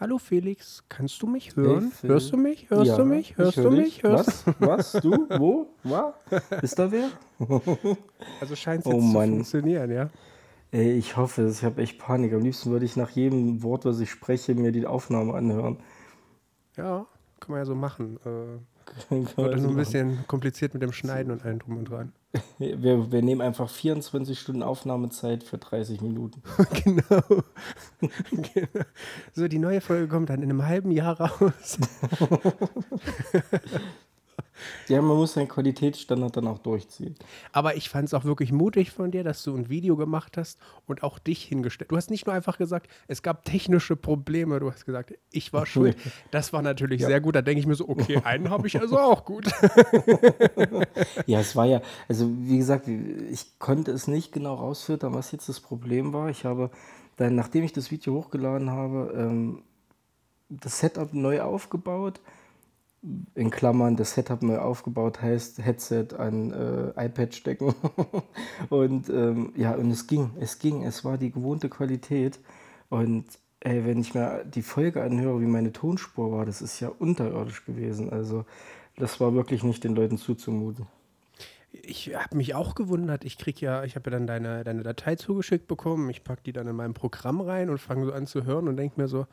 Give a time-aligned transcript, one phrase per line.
[0.00, 1.90] Hallo Felix, kannst du mich hören?
[1.90, 2.08] Phil.
[2.08, 2.70] Hörst du mich?
[2.70, 3.32] Hörst Ja, du mich?
[3.32, 4.02] ich Hörst hör du mich?
[4.02, 4.54] Hörst Was?
[4.58, 4.92] Was?
[4.92, 5.28] Du?
[5.36, 5.66] Wo?
[5.82, 6.14] Was?
[6.62, 7.10] Ist da wer?
[8.40, 10.08] Also scheint es Oh zu funktionieren, ja?
[10.70, 11.46] Ey, ich hoffe.
[11.48, 12.32] Ich habe echt Panik.
[12.32, 15.76] Am liebsten würde ich nach jedem Wort, was ich spreche, mir die Aufnahme anhören.
[16.76, 17.06] Ja,
[17.40, 18.18] kann man ja so machen.
[18.24, 18.58] Äh,
[19.10, 22.12] Das nur ein bisschen kompliziert mit dem Schneiden und allem drum und dran.
[22.58, 26.42] Wir, wir nehmen einfach 24 Stunden Aufnahmezeit für 30 Minuten.
[26.84, 27.42] genau.
[28.30, 28.84] genau.
[29.32, 31.78] So, die neue Folge kommt dann in einem halben Jahr raus.
[34.88, 37.14] Ja, man muss seinen Qualitätsstandard dann auch durchziehen.
[37.52, 40.58] Aber ich fand es auch wirklich mutig von dir, dass du ein Video gemacht hast
[40.86, 41.90] und auch dich hingestellt.
[41.90, 44.60] Du hast nicht nur einfach gesagt, es gab technische Probleme.
[44.60, 45.96] Du hast gesagt, ich war schuld.
[46.30, 47.34] Das war natürlich sehr gut.
[47.36, 49.46] Da denke ich mir so, okay, einen habe ich also auch gut.
[51.26, 55.48] Ja, es war ja, also wie gesagt, ich konnte es nicht genau rausfiltern, was jetzt
[55.48, 56.28] das Problem war.
[56.30, 56.70] Ich habe
[57.16, 59.62] dann, nachdem ich das Video hochgeladen habe, ähm,
[60.48, 62.20] das Setup neu aufgebaut.
[63.34, 67.74] In Klammern, das Setup neu aufgebaut heißt Headset an äh, iPad stecken.
[68.68, 72.38] und ähm, ja, und es ging, es ging, es war die gewohnte Qualität.
[72.90, 73.24] Und
[73.60, 77.64] ey, wenn ich mir die Folge anhöre, wie meine Tonspur war, das ist ja unterirdisch
[77.64, 78.10] gewesen.
[78.10, 78.44] Also
[78.96, 80.86] das war wirklich nicht den Leuten zuzumuten.
[81.72, 83.24] Ich habe mich auch gewundert.
[83.24, 86.10] Ich krieg ja, ich habe ja dann deine, deine Datei zugeschickt bekommen.
[86.10, 88.76] Ich packe die dann in mein Programm rein und fange so an zu hören und
[88.76, 89.26] denke mir so,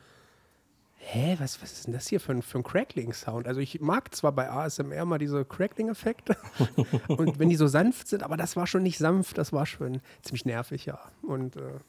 [0.98, 3.46] hä, was, was ist denn das hier für ein, für ein Crackling-Sound?
[3.46, 6.36] Also ich mag zwar bei ASMR mal diese Crackling-Effekte
[7.08, 10.00] und wenn die so sanft sind, aber das war schon nicht sanft, das war schon
[10.22, 10.98] ziemlich nervig, ja.
[11.22, 11.80] Und äh,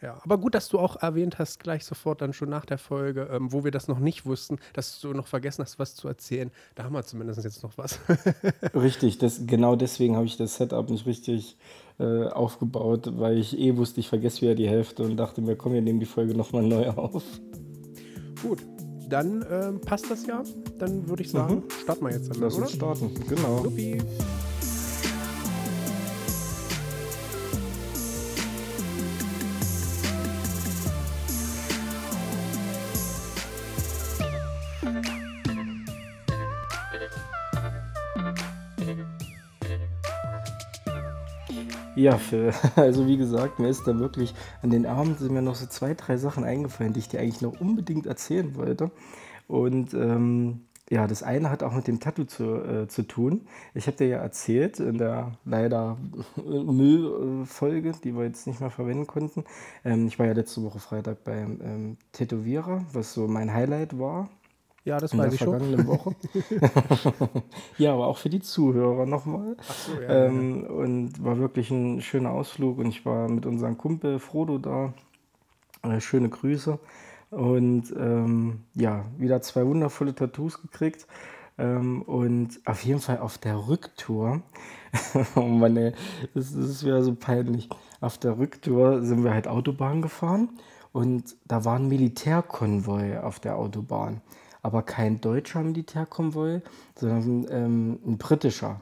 [0.00, 3.28] ja, aber gut, dass du auch erwähnt hast, gleich sofort dann schon nach der Folge,
[3.32, 6.52] ähm, wo wir das noch nicht wussten, dass du noch vergessen hast, was zu erzählen.
[6.76, 7.98] Da haben wir zumindest jetzt noch was.
[8.74, 11.56] Richtig, das, genau deswegen habe ich das Setup nicht richtig
[11.98, 15.72] äh, aufgebaut, weil ich eh wusste, ich vergesse wieder die Hälfte und dachte mir, komm,
[15.72, 17.24] wir nehmen die Folge nochmal neu auf.
[18.42, 18.64] Gut,
[19.08, 20.42] dann ähm, passt das ja.
[20.78, 22.30] Dann würde ich sagen, starten wir jetzt.
[22.30, 22.62] Dann, Lass oder?
[22.62, 23.64] uns starten, genau.
[23.64, 23.98] Supi.
[41.98, 44.32] Ja, Phil, also wie gesagt, mir ist da wirklich
[44.62, 47.40] an den Abend sind mir noch so zwei, drei Sachen eingefallen, die ich dir eigentlich
[47.40, 48.92] noch unbedingt erzählen wollte.
[49.48, 50.60] Und ähm,
[50.90, 53.48] ja, das eine hat auch mit dem Tattoo zu, äh, zu tun.
[53.74, 55.98] Ich habe dir ja erzählt in der leider
[56.36, 59.42] Müllfolge, die wir jetzt nicht mehr verwenden konnten.
[59.84, 64.30] Ähm, ich war ja letzte Woche Freitag beim ähm, Tätowierer, was so mein Highlight war
[64.88, 65.86] Ja, das in weiß ich schon.
[65.86, 66.16] Woche.
[67.78, 69.54] ja, aber auch für die Zuhörer nochmal.
[69.60, 73.76] Ach so, ja, Ähm, und war wirklich ein schöner Ausflug und ich war mit unserem
[73.76, 74.94] Kumpel Frodo da.
[75.82, 76.78] Äh, schöne Grüße.
[77.30, 81.06] Und ähm, ja, wieder zwei wundervolle Tattoos gekriegt.
[81.58, 84.40] Ähm, und auf jeden Fall auf der Rücktour,
[85.34, 85.92] oh Mann, ey,
[86.32, 87.68] das, das ist wieder so peinlich.
[88.00, 90.48] Auf der Rücktour sind wir halt Autobahn gefahren
[90.92, 94.22] und da war ein Militärkonvoi auf der Autobahn.
[94.62, 96.62] Aber kein deutscher Militärkonvoi,
[96.94, 98.80] sondern ähm, ein britischer.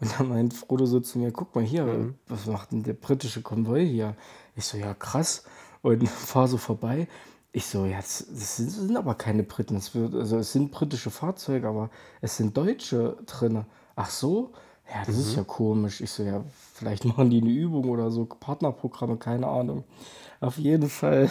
[0.00, 3.40] Und dann meint Frodo so zu mir, guck mal hier, was macht denn der britische
[3.40, 4.16] Konvoi hier?
[4.56, 5.44] Ich so, ja krass.
[5.80, 7.06] Und fahr so vorbei.
[7.52, 9.76] Ich so, ja, das, das, sind, aber keine Briten.
[9.76, 11.90] Es wird, also es sind britische Fahrzeuge, aber
[12.20, 13.64] es sind Deutsche drin.
[13.94, 14.52] Ach so?
[14.90, 16.00] Ja, das ist ja komisch.
[16.00, 16.42] Ich so, ja,
[16.74, 19.84] vielleicht machen die eine Übung oder so, Partnerprogramme, keine Ahnung.
[20.40, 21.30] Auf jeden Fall,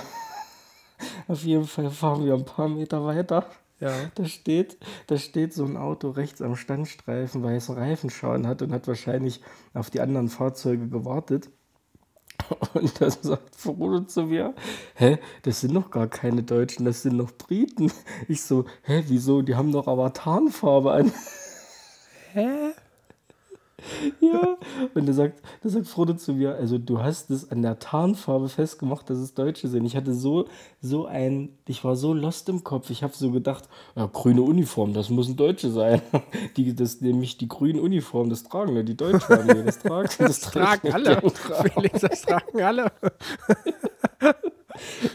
[1.28, 3.46] auf jeden Fall fahren wir ein paar Meter weiter.
[3.81, 3.92] Ja.
[4.16, 4.78] Da steht,
[5.08, 8.88] da steht so ein Auto rechts am Standstreifen, weil es einen Reifenschaden hat und hat
[8.88, 9.42] wahrscheinlich
[9.74, 11.50] auf die anderen Fahrzeuge gewartet.
[12.74, 14.56] Und dann sagt Frodo zu mir,
[14.96, 17.91] hä, das sind doch gar keine Deutschen, das sind noch Briten.
[18.28, 21.14] Ich so, hä, wieso, die haben doch aber Tarnfarbe an.
[22.34, 22.72] Hä?
[24.22, 24.58] Ja,
[24.94, 28.50] und da sagt, da sagt Frodo zu mir, also du hast es an der Tarnfarbe
[28.50, 29.86] festgemacht, dass es Deutsche sind.
[29.86, 30.47] Ich hatte so,
[30.80, 32.90] so ein, ich war so lost im Kopf.
[32.90, 36.02] Ich habe so gedacht, ja, grüne Uniform, das müssen Deutsche sein.
[36.58, 39.46] Die, das nämlich die grünen Uniformen, das tragen nur die Deutschen.
[39.46, 41.22] Nee, das tragen, Das tragen alle.
[41.73, 42.91] Felix, das tragen alle.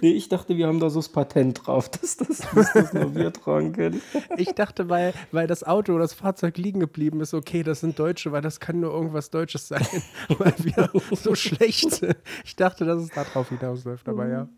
[0.00, 3.14] Nee, ich dachte, wir haben da so das Patent drauf, dass das, dass das nur
[3.14, 4.00] wir tragen können.
[4.36, 7.98] Ich dachte, weil, weil das Auto oder das Fahrzeug liegen geblieben ist, okay, das sind
[7.98, 9.86] Deutsche, weil das kann nur irgendwas Deutsches sein,
[10.38, 12.16] weil wir so schlecht sind.
[12.44, 14.48] Ich dachte, dass es darauf hinausläuft, aber ja.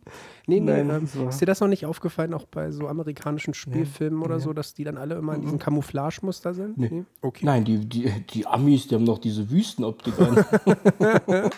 [0.47, 4.23] Nee, nee, Nein, ähm, ist dir das noch nicht aufgefallen, auch bei so amerikanischen Spielfilmen
[4.23, 6.79] oder so, dass die dann alle immer in diesem Camouflagemuster sind?
[6.79, 7.05] Nee.
[7.21, 7.45] Okay.
[7.45, 10.45] Nein, die, die, die Amis, die haben noch diese Wüstenoptik an.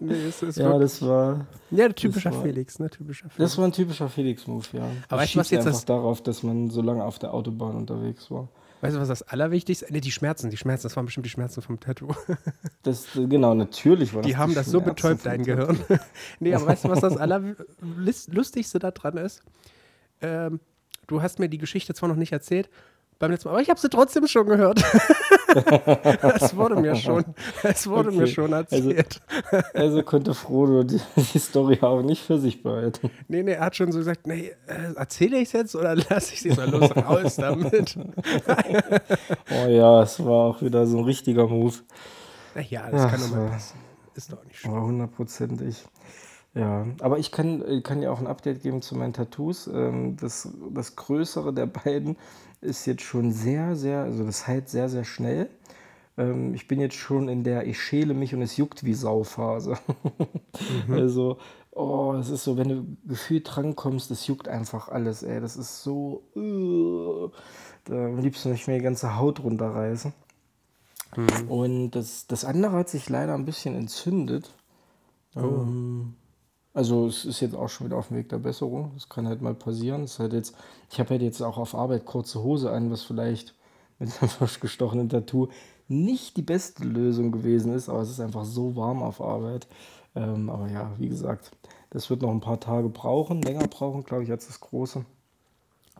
[0.00, 1.46] Nee, es ist Ja, das war.
[1.70, 2.90] ja, typisch typischer war, Felix, ne?
[2.90, 3.36] Typischer Felix.
[3.38, 4.82] Das war ein typischer Felix-Move, ja.
[5.08, 8.30] Aber du, was jetzt einfach das- darauf, dass man so lange auf der Autobahn unterwegs
[8.30, 8.48] war.
[8.82, 9.90] Weißt du, was das Allerwichtigste ist?
[9.90, 12.08] Ne, die Schmerzen, die Schmerzen, das waren bestimmt die Schmerzen vom Tattoo.
[12.82, 15.42] Das, genau, natürlich war das Die haben das so betäubt, dein.
[15.44, 15.78] Gehirn.
[16.40, 19.42] nee, aber weißt du, was das Allerlustigste daran ist?
[20.22, 20.60] Ähm,
[21.06, 22.70] du hast mir die Geschichte zwar noch nicht erzählt,
[23.20, 24.82] beim letzten Mal, aber ich habe sie trotzdem schon gehört.
[26.40, 27.24] Es wurde mir schon,
[27.64, 29.20] es wurde mir Okay, schon also- erzählt.
[29.74, 33.10] Also konnte Frodo die, die Story auch nicht für sich behalten.
[33.26, 36.34] Nee, nee, er hat schon so gesagt, nee, äh, erzähle ich es jetzt oder lasse
[36.34, 37.96] ich sie so los raus damit?
[39.50, 41.74] Oh ja, es war auch wieder so ein richtiger Move.
[42.68, 43.78] Ja, das Ach, kann doch mal passen.
[44.14, 44.80] Ist doch nicht schlimm.
[44.80, 45.84] Hundertprozentig.
[46.54, 49.68] Ja, aber ich kann, äh, kann ja auch ein Update geben zu meinen Tattoos.
[49.68, 52.16] Ähm, Das, das größere der beiden
[52.60, 55.48] ist jetzt schon sehr, sehr, also das heilt sehr, sehr schnell.
[56.18, 59.78] Ähm, Ich bin jetzt schon in der Ich schäle mich und es juckt wie Sau-Phase.
[60.90, 61.38] Also,
[61.72, 65.40] oh, es ist so, wenn du gefühlt drankommst, es juckt einfach alles, ey.
[65.40, 67.30] Das ist so, uh,
[67.84, 70.12] da am liebsten möchte ich mir die ganze Haut runterreißen.
[71.48, 74.54] Und das, das andere hat sich leider ein bisschen entzündet.
[75.36, 76.14] Ähm,
[76.72, 78.92] also es ist jetzt auch schon wieder auf dem Weg der Besserung.
[78.94, 80.02] Das kann halt mal passieren.
[80.02, 80.54] Das ist halt jetzt,
[80.90, 83.54] ich habe halt jetzt auch auf Arbeit kurze Hose an, was vielleicht
[83.98, 85.48] mit einem frisch gestochenen Tattoo
[85.88, 89.66] nicht die beste Lösung gewesen ist, aber es ist einfach so warm auf Arbeit.
[90.14, 91.50] Ähm, aber ja, wie gesagt,
[91.90, 95.04] das wird noch ein paar Tage brauchen, länger brauchen, glaube ich, als das große.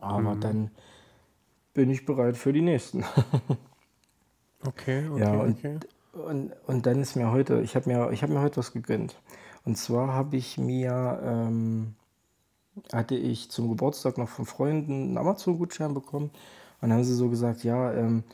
[0.01, 0.71] Aber dann
[1.75, 3.05] bin ich bereit für die nächsten.
[4.67, 5.79] Okay, okay, Ja, und, okay.
[6.13, 9.17] und, und dann ist mir heute, ich habe mir, ich hab mir heute was gegönnt.
[9.65, 11.95] Und zwar habe ich mir, ähm,
[12.93, 16.27] hatte ich zum Geburtstag noch von Freunden einen Amazon-Gutschein bekommen.
[16.27, 18.25] Und dann haben sie so gesagt, ja, ähm,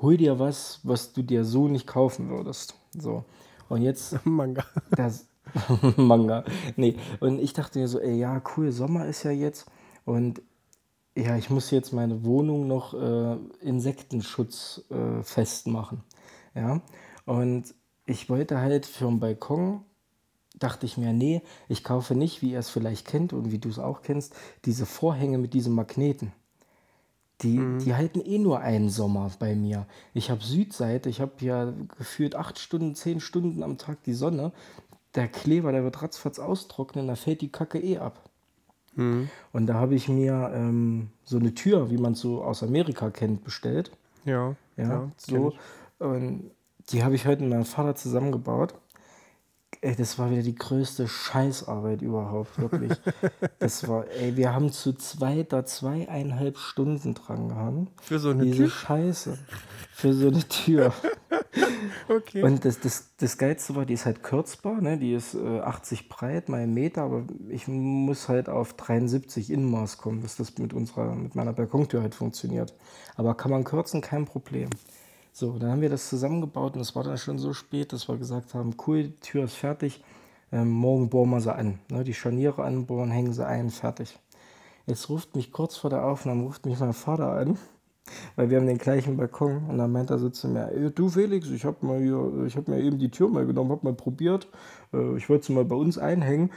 [0.00, 2.74] hol dir was, was du dir so nicht kaufen würdest.
[2.98, 3.24] So.
[3.68, 4.64] Und jetzt Manga.
[4.90, 5.26] das
[5.96, 6.44] Manga.
[6.76, 9.66] Nee, und ich dachte mir so, ey, ja, cool, Sommer ist ja jetzt.
[10.04, 10.42] Und
[11.14, 16.02] ja, ich muss jetzt meine Wohnung noch äh, Insektenschutz äh, festmachen.
[16.54, 16.80] Ja,
[17.26, 17.74] und
[18.06, 19.84] ich wollte halt für den Balkon,
[20.62, 23.68] dachte ich mir, nee, ich kaufe nicht, wie ihr es vielleicht kennt und wie du
[23.68, 26.32] es auch kennst, diese Vorhänge mit diesen Magneten.
[27.42, 29.86] Die, die halten eh nur einen Sommer bei mir.
[30.14, 34.52] Ich habe Südseite, ich habe ja gefühlt acht Stunden, zehn Stunden am Tag die Sonne.
[35.16, 38.30] Der Kleber, der wird ratzfatz austrocknen, da fällt die Kacke eh ab.
[39.52, 43.10] Und da habe ich mir ähm, so eine Tür, wie man es so aus Amerika
[43.10, 43.90] kennt, bestellt.
[44.24, 45.54] Ja, Ja, kenn so.
[45.98, 46.50] Und
[46.90, 48.74] die habe ich heute mit meinem Vater zusammengebaut.
[49.84, 52.92] Ey, das war wieder die größte Scheißarbeit überhaupt, wirklich.
[53.58, 57.90] das war, ey, wir haben zu zweit da zweieinhalb Stunden dran gehangen.
[58.00, 58.70] Für so eine Diese Tür?
[58.70, 59.38] Scheiße.
[59.92, 60.92] Für so eine Tür.
[62.08, 62.42] Okay.
[62.42, 64.98] Und das, das, das Geilste war, die ist halt kürzbar, ne?
[64.98, 69.98] die ist äh, 80 breit, mal einen Meter, aber ich muss halt auf 73 Innenmaß
[69.98, 72.74] kommen, dass das mit, unserer, mit meiner Balkontür halt funktioniert.
[73.16, 74.70] Aber kann man kürzen, kein Problem.
[75.34, 78.18] So, dann haben wir das zusammengebaut und es war dann schon so spät, dass wir
[78.18, 80.04] gesagt haben, cool, die Tür ist fertig,
[80.52, 81.78] ähm, morgen bohren wir sie an.
[81.90, 82.04] Ne?
[82.04, 84.18] Die Scharniere anbohren, hängen sie ein, fertig.
[84.86, 87.56] Jetzt ruft mich kurz vor der Aufnahme, ruft mich mein Vater an,
[88.36, 91.08] weil wir haben den gleichen Balkon und dann meint er so zu mir, "Ey, du
[91.08, 94.48] Felix, ich habe habe mir eben die Tür mal genommen, habe mal probiert,
[94.92, 96.50] äh, ich wollte sie mal bei uns einhängen.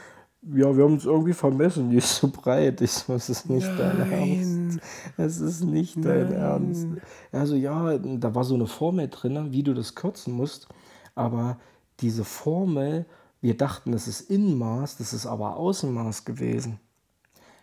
[0.44, 2.82] Ja, wir haben es irgendwie vermessen, die ist so breit.
[2.82, 4.55] Ich so, es nicht dein Ernst.
[5.18, 6.88] Es ist nicht dein Ernst.
[7.32, 10.68] Also ja, da war so eine Formel drin, wie du das kürzen musst,
[11.16, 11.58] aber
[12.00, 13.06] diese Formel,
[13.42, 16.80] wir dachten, das ist Innenmaß, das ist aber Außenmaß gewesen.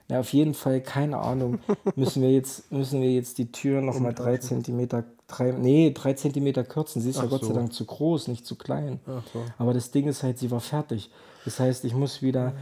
[0.09, 1.59] Ja, auf jeden Fall, keine Ahnung.
[1.97, 6.65] Müssen wir jetzt, müssen wir jetzt die Tür nochmal drei Zentimeter, drei, nee, drei Zentimeter
[6.65, 7.00] kürzen.
[7.00, 7.55] Sie ist ja Ach Gott sei so.
[7.55, 9.00] Dank zu groß, nicht zu klein.
[9.07, 9.43] So.
[9.59, 11.11] Aber das Ding ist halt, sie war fertig.
[11.45, 12.53] Das heißt, ich muss wieder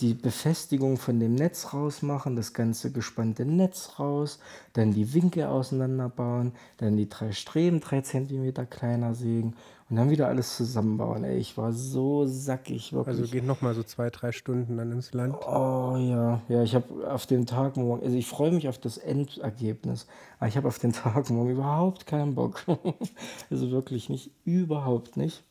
[0.00, 4.38] die Befestigung von dem Netz rausmachen, das ganze gespannte Netz raus,
[4.72, 9.56] dann die Winkel auseinanderbauen, dann die drei Streben drei Zentimeter kleiner sägen
[9.90, 11.24] und dann wieder alles zusammenbauen.
[11.24, 13.18] Ey, ich war so sackig, wirklich.
[13.18, 15.34] Also geht nochmal so zwei, drei Stunden dann ins Land.
[15.46, 18.98] Oh ja, ja, ich habe auf den Tag morgen, also ich freue mich auf das
[18.98, 20.06] Endergebnis,
[20.38, 22.64] aber ich habe auf den Tag morgen überhaupt keinen Bock.
[23.50, 25.42] also wirklich nicht, überhaupt nicht.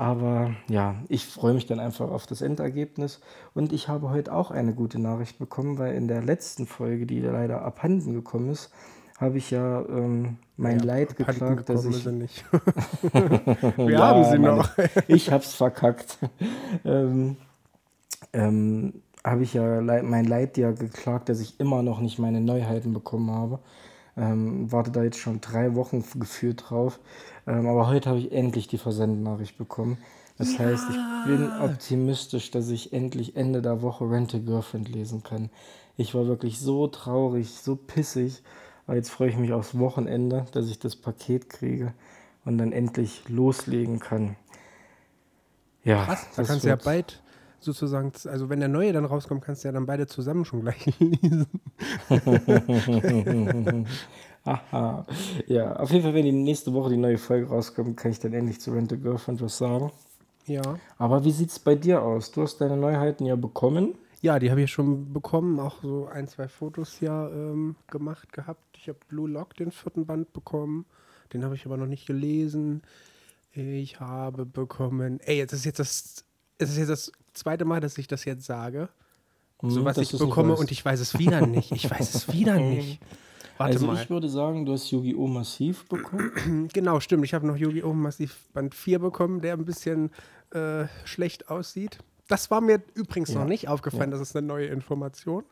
[0.00, 3.20] Aber ja, ich freue mich dann einfach auf das Endergebnis.
[3.52, 7.20] Und ich habe heute auch eine gute Nachricht bekommen, weil in der letzten Folge, die
[7.20, 8.72] leider abhanden gekommen ist,
[9.18, 12.42] habe ich ja ähm, mein Ja, Leid geklagt, dass ich sind nicht.
[13.12, 14.70] Wir Ja, haben sie meine- noch.
[15.06, 16.16] ich hab's verkackt.
[16.86, 17.36] ähm,
[18.32, 22.94] ähm, habe ich ja mein Leid ja geklagt, dass ich immer noch nicht meine Neuheiten
[22.94, 23.58] bekommen habe.
[24.20, 27.00] Ähm, warte da jetzt schon drei Wochen gefühlt drauf.
[27.46, 29.96] Ähm, aber heute habe ich endlich die Versendnachricht bekommen.
[30.36, 35.22] Das heißt, ich bin optimistisch, dass ich endlich Ende der Woche Rent a Girlfriend lesen
[35.22, 35.50] kann.
[35.96, 38.42] Ich war wirklich so traurig, so pissig.
[38.86, 41.94] Aber jetzt freue ich mich aufs Wochenende, dass ich das Paket kriege
[42.44, 44.36] und dann endlich loslegen kann.
[45.84, 47.22] Ja, Krass, da das kannst du ja bald
[47.62, 50.86] sozusagen, also wenn der neue dann rauskommt, kannst du ja dann beide zusammen schon gleich
[50.98, 51.46] lesen.
[54.44, 55.06] Aha.
[55.46, 58.32] Ja, auf jeden Fall, wenn die nächste Woche die neue Folge rauskommt, kann ich dann
[58.32, 59.90] endlich zu Rent a Girlfriend was sagen.
[60.46, 60.78] Ja.
[60.98, 62.30] Aber wie sieht's bei dir aus?
[62.30, 63.94] Du hast deine Neuheiten ja bekommen.
[64.22, 68.76] Ja, die habe ich schon bekommen, auch so ein, zwei Fotos ja ähm, gemacht gehabt.
[68.76, 70.86] Ich habe Blue Lock, den vierten Band bekommen.
[71.32, 72.82] Den habe ich aber noch nicht gelesen.
[73.52, 75.20] Ich habe bekommen.
[75.20, 76.24] Ey, jetzt ist jetzt das.
[76.58, 78.88] Es ist jetzt das zweite Mal, dass ich das jetzt sage.
[79.62, 81.72] So Hm, was dass ich bekomme und ich weiß es wieder nicht.
[81.72, 83.00] Ich weiß es wieder nicht.
[83.58, 84.02] Warte also mal.
[84.02, 85.26] ich würde sagen, du hast Yu-Gi-Oh!
[85.26, 86.68] Massiv bekommen.
[86.72, 87.24] Genau, stimmt.
[87.26, 87.92] Ich habe noch Yu-Gi-Oh!
[87.92, 90.10] Massiv Band 4 bekommen, der ein bisschen
[90.52, 91.98] äh, schlecht aussieht.
[92.28, 93.40] Das war mir übrigens Ja.
[93.40, 95.44] noch nicht aufgefallen, das ist eine neue Information.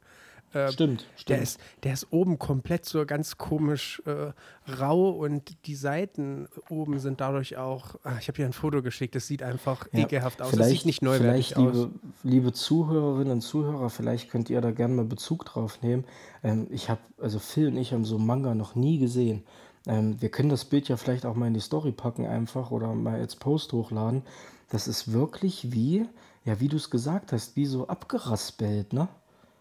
[0.54, 1.42] Äh, stimmt, Der stimmt.
[1.42, 4.32] ist, der ist oben komplett so ganz komisch äh,
[4.80, 7.96] rau und die Seiten oben sind dadurch auch.
[8.02, 10.48] Ah, ich habe dir ein Foto geschickt, das sieht einfach Ja, ekelhaft aus.
[10.50, 11.74] Das vielleicht- sieht nicht neuwertig vielleicht, aus.
[11.76, 11.90] liebe,
[12.22, 16.04] liebe Zuhörerinnen und Zuhörer, vielleicht könnt ihr da gerne mal Bezug drauf nehmen.
[16.42, 19.44] Ähm, ich habe, also Phil und ich haben so Manga noch nie gesehen.
[19.86, 22.94] Ähm, wir können das Bild ja vielleicht auch mal in die Story packen einfach oder
[22.94, 24.22] mal als Post hochladen.
[24.70, 26.06] Das ist wirklich wie,
[26.44, 29.08] ja, wie du es gesagt hast, wie so abgeraspelt, ne?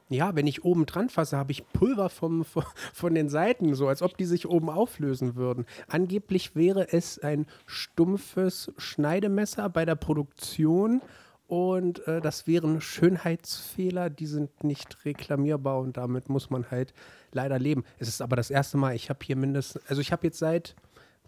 [0.10, 4.02] Ja, wenn ich oben dran fasse, habe ich Pulver vom, von, den Seiten, so als
[4.02, 5.66] ob die sich oben auflösen würden.
[5.90, 11.02] Angeblich wäre es ein stumpfes Schneidemesser bei der Produktion
[11.48, 16.94] und äh, das wären Schönheitsfehler, die sind nicht reklamierbar und damit muss man halt
[17.32, 17.84] leider leben.
[18.00, 20.76] Es ist aber das erste Mal, ich habe hier mindestens, also ich habe jetzt seit,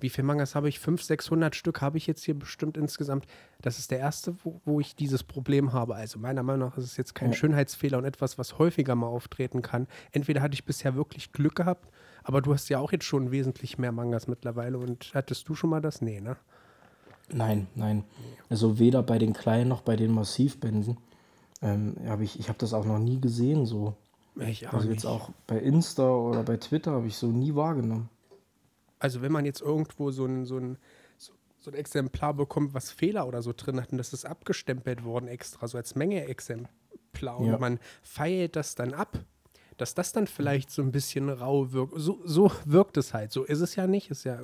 [0.01, 0.79] wie viele Mangas habe ich?
[0.79, 3.25] 500, 600 Stück habe ich jetzt hier bestimmt insgesamt.
[3.61, 5.95] Das ist der erste, wo, wo ich dieses Problem habe.
[5.95, 7.35] Also meiner Meinung nach ist es jetzt kein Ja.
[7.35, 9.87] Schönheitsfehler und etwas, was häufiger mal auftreten kann.
[10.11, 11.89] Entweder hatte ich bisher wirklich Glück gehabt,
[12.23, 15.69] aber du hast ja auch jetzt schon wesentlich mehr Mangas mittlerweile und hattest du schon
[15.69, 16.01] mal das?
[16.01, 16.37] Nee, ne?
[17.31, 18.03] Nein, nein.
[18.49, 20.97] Also weder bei den kleinen noch bei den Massivbänden.
[21.61, 23.95] Ähm, hab ich ich habe das auch noch nie gesehen so.
[24.37, 24.95] Ich auch Also nicht.
[24.95, 28.09] jetzt auch bei Insta oder bei Twitter habe ich so nie wahrgenommen.
[28.99, 30.77] Also wenn man jetzt irgendwo so ein, so ein,
[31.17, 35.03] so, so ein Exemplar bekommt, was Fehler oder so drin hat und das ist abgestempelt
[35.03, 37.57] worden extra, so als Menge-Exemplar und Ja.
[37.57, 39.19] man feilt das dann ab,
[39.77, 41.93] dass das dann vielleicht so ein bisschen rau wirkt.
[41.95, 43.31] So, so wirkt es halt.
[43.31, 44.43] So ist es ja nicht, ist ja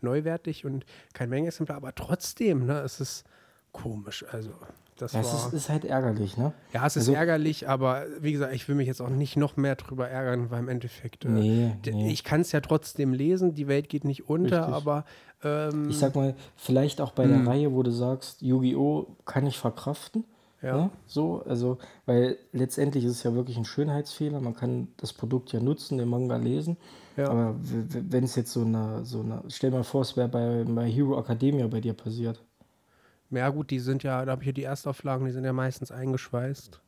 [0.00, 3.24] neuwertig und kein Menge-Exemplar, aber trotzdem, ne, es ist
[3.72, 4.24] komisch.
[4.30, 4.50] Also
[4.96, 5.46] das Ja, es war...
[5.48, 6.52] ist, ist halt ärgerlich, ne?
[6.72, 9.56] Ja, es ist Also- ärgerlich, aber wie gesagt, ich will mich jetzt auch nicht noch
[9.56, 11.76] mehr drüber ärgern, weil im Endeffekt, äh, Nee,
[12.10, 14.74] ich kann es ja trotzdem lesen, die Welt geht nicht unter, Richtig.
[14.74, 15.04] aber
[15.44, 19.06] ähm, Ich sag mal, vielleicht auch bei der Reihe, wo du sagst, Yu-Gi-Oh!
[19.24, 20.24] kann ich verkraften.
[20.62, 20.76] Ja.
[20.76, 20.90] Ne?
[21.08, 24.40] So, also, weil letztendlich ist es ja wirklich ein Schönheitsfehler.
[24.40, 26.76] Man kann das Produkt ja nutzen, den Manga lesen.
[27.16, 27.28] Ja.
[27.30, 30.62] Aber wenn es jetzt so eine, so eine, stell dir mal vor, es wäre bei,
[30.64, 32.40] bei Hero Academia bei dir passiert.
[33.32, 35.90] Ja gut, die sind ja, da habe ich ja die Erstauflagen, die sind ja meistens
[35.90, 36.80] eingeschweißt.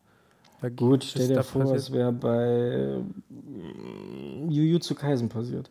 [0.60, 2.98] Da Gut, stell dir vor, passiert- es wäre bei
[3.28, 5.70] mm, Jujutsu Kaisen passiert.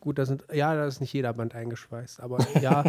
[0.00, 2.84] Gut, da sind, ja, da ist nicht jeder Band eingeschweißt, aber ja,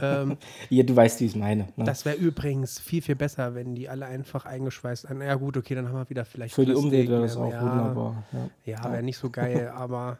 [0.00, 0.36] ähm,
[0.68, 1.68] Ja, du weißt, wie ich es meine.
[1.76, 1.84] Ne?
[1.84, 5.20] das wäre übrigens viel, viel besser, wenn die alle einfach eingeschweißt sind.
[5.20, 7.42] Ja gut, okay, dann haben wir wieder vielleicht Für die Plastik, Umwelt wäre das ne,
[7.42, 8.22] auch ja, wunderbar.
[8.32, 8.74] Ja.
[8.84, 10.18] Ja, wäre nicht so geil, aber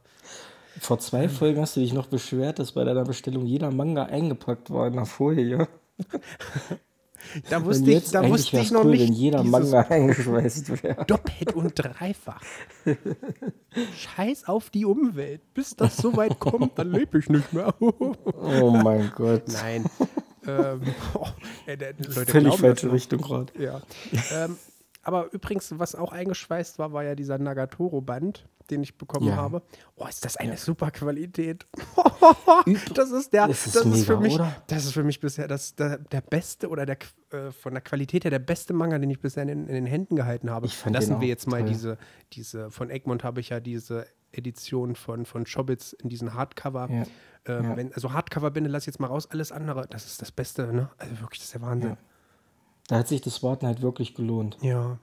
[0.81, 4.71] Vor zwei Folgen hast du dich noch beschwert, dass bei deiner Bestellung jeder Manga eingepackt
[4.71, 5.69] war in der Folie.
[7.49, 11.05] Da wusste ich, da wusste ich noch cool, nicht, wenn jeder Manga eingeschweißt wäre.
[11.05, 12.43] doppelt und dreifach.
[13.97, 15.43] Scheiß auf die Umwelt.
[15.55, 17.75] Bis das so weit kommt, dann lebe ich nicht mehr.
[17.81, 19.45] Oh mein Gott.
[19.49, 19.85] Nein.
[20.47, 20.83] ähm,
[21.15, 21.27] oh,
[21.67, 22.93] äh, Leute Völlig falsche.
[22.93, 23.53] Richtung gerade.
[23.63, 23.81] Ja.
[24.33, 24.57] ähm,
[25.03, 29.37] aber übrigens, was auch eingeschweißt war, war ja dieser Nagatoro-Band, den ich bekommen Ja.
[29.37, 29.63] habe.
[29.97, 31.67] Oh, ist das eine super Qualität.
[32.95, 34.57] das ist der, Das ist das ist für mega, mich, oder?
[34.67, 36.99] das ist für mich bisher das, der, der beste oder der
[37.33, 40.17] äh, von der Qualität her der beste Manga, den ich bisher in, in den Händen
[40.17, 40.69] gehalten habe.
[40.91, 41.69] Lassen wir jetzt mal toll.
[41.71, 41.99] diese,
[42.33, 46.89] diese, von Egmont habe ich ja diese Edition von, von Chobits in diesen Hardcover.
[46.91, 47.03] Ja.
[47.47, 47.77] Ähm, Ja.
[47.77, 50.91] wenn, also Hardcover-Bände lass ich jetzt mal raus, alles andere, das ist das Beste, ne?
[50.99, 51.97] Also wirklich, das ist der Wahnsinn.
[52.91, 54.57] Da hat sich das Warten halt wirklich gelohnt.
[54.63, 54.99] Ja.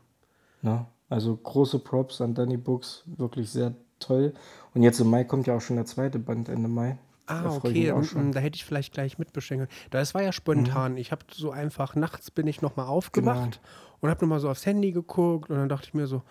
[0.62, 0.86] Ne?
[1.08, 4.34] Also große Props an Danny Books, wirklich sehr toll.
[4.74, 6.98] Und jetzt im Mai kommt ja auch schon der zweite Band, Ende Mai.
[7.28, 8.28] Ah, Da okay, mich auch schon.
[8.28, 8.32] Mhm.
[8.34, 9.72] da hätte ich vielleicht gleich mitbeschenkt.
[9.90, 10.98] Das war ja spontan.
[10.98, 13.98] Ich habe so einfach, nachts bin ich nochmal aufgewacht Genau.
[14.02, 16.24] und habe nochmal so aufs Handy geguckt und dann dachte ich mir so,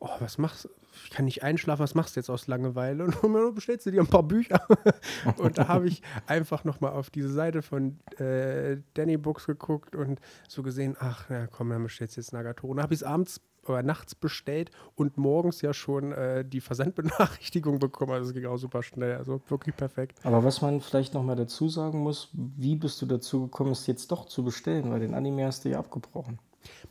[0.00, 0.68] oh, was machst du?
[1.04, 3.04] Ich kann nicht einschlafen, was machst du jetzt aus Langeweile?
[3.22, 4.60] Und dann bestellst du dir ein paar Bücher.
[5.38, 10.20] und da habe ich einfach nochmal auf diese Seite von äh, Danny Books geguckt und
[10.48, 12.72] so gesehen, ach, ja komm, dann bestellst du jetzt Nagatoro.
[12.72, 17.78] Und habe ich es abends oder nachts bestellt und morgens ja schon äh, die Versandbenachrichtigung
[17.78, 18.12] bekommen.
[18.12, 20.18] Also es ging auch super schnell, also wirklich perfekt.
[20.24, 24.10] Aber was man vielleicht nochmal dazu sagen muss, wie bist du dazu gekommen, es jetzt
[24.10, 24.90] doch zu bestellen?
[24.90, 26.38] Weil den Anime hast du ja abgebrochen.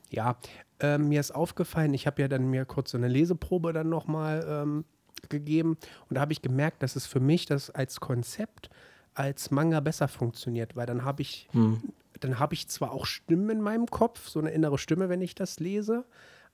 [0.10, 0.38] Ja,
[0.80, 4.46] äh, mir ist aufgefallen, ich habe ja dann mir kurz so eine Leseprobe dann nochmal
[4.48, 4.86] ähm,
[5.30, 5.77] gegeben
[6.10, 8.70] und da habe ich gemerkt, dass es für mich das als Konzept
[9.13, 11.82] als Manga besser funktioniert, weil dann habe ich, hm.
[12.20, 15.36] dann habe ich zwar auch Stimmen in meinem Kopf, so eine innere Stimme, wenn ich
[15.36, 16.06] das lese,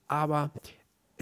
[0.08, 0.50] aber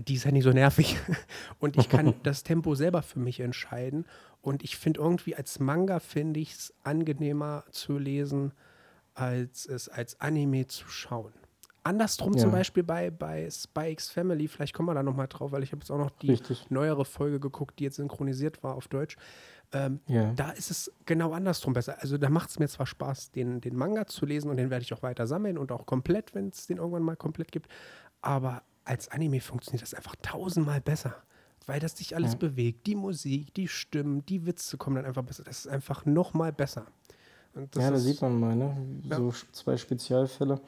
[0.06, 0.96] die ist ja nicht so nervig.
[1.58, 4.06] Und ich kann das Tempo selber für mich entscheiden.
[4.40, 8.52] Und ich finde irgendwie als Manga finde ich es angenehmer zu lesen,
[9.14, 11.32] als es als Anime zu schauen.
[11.84, 12.40] Andersrum ja.
[12.40, 13.48] zum Beispiel bei, bei
[13.90, 16.30] X Family, vielleicht kommen wir da nochmal drauf, weil ich habe jetzt auch noch die
[16.30, 16.70] Richtig.
[16.70, 19.16] neuere Folge geguckt, die jetzt synchronisiert war auf Deutsch.
[19.72, 20.32] Ähm, ja.
[20.34, 21.96] Da ist es genau andersrum besser.
[22.00, 24.82] Also da macht es mir zwar Spaß, den, den Manga zu lesen und den werde
[24.82, 27.68] ich auch weiter sammeln und auch komplett, wenn es den irgendwann mal komplett gibt.
[28.22, 31.14] Aber als Anime funktioniert das einfach tausendmal besser,
[31.66, 32.38] weil das sich alles ja.
[32.38, 32.86] bewegt.
[32.86, 35.44] Die Musik, die Stimmen, die Witze kommen dann einfach besser.
[35.44, 36.86] Das ist einfach nochmal besser.
[37.54, 38.76] ja, da sieht man mal, ne?
[39.10, 40.60] So zwei Spezialfälle.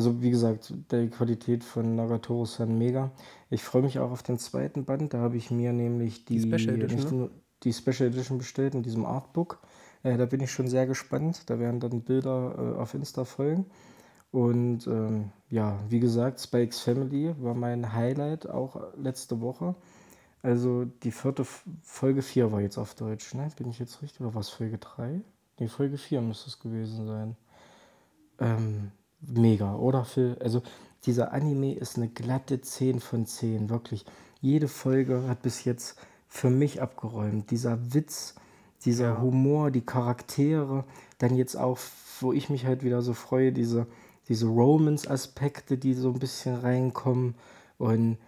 [0.00, 3.10] Also wie gesagt, die Qualität von Nagatoro-san mega.
[3.50, 5.12] Ich freue mich auch auf den zweiten Band.
[5.12, 7.30] Da habe ich mir nämlich die, die Special Edition, ne?
[7.64, 9.58] die Special Edition bestellt in diesem Artbook.
[10.02, 11.42] Äh, da bin ich schon sehr gespannt.
[11.50, 13.66] Da werden dann Bilder äh, auf Insta folgen.
[14.32, 19.74] Und ähm, ja, wie gesagt, Spikes Family war mein Highlight auch letzte Woche.
[20.40, 21.44] Also die vierte
[21.82, 23.50] Folge 4 war jetzt auf Deutsch, ne?
[23.54, 24.22] Bin ich jetzt richtig?
[24.22, 25.20] Oder war es Folge 3?
[25.58, 27.36] Ne, Folge 4 müsste es gewesen sein.
[28.38, 30.36] Ähm, mega, oder Phil?
[30.40, 30.62] Also
[31.06, 34.04] dieser Anime ist eine glatte 10 von 10, wirklich.
[34.40, 35.98] Jede Folge hat bis jetzt
[36.28, 37.50] für mich abgeräumt.
[37.50, 38.34] Dieser Witz,
[38.84, 39.20] dieser ja.
[39.20, 40.84] Humor, die Charaktere,
[41.18, 41.78] dann jetzt auch,
[42.20, 43.86] wo ich mich halt wieder so freue, diese,
[44.28, 47.34] diese Romance-Aspekte, die so ein bisschen reinkommen
[47.78, 48.18] und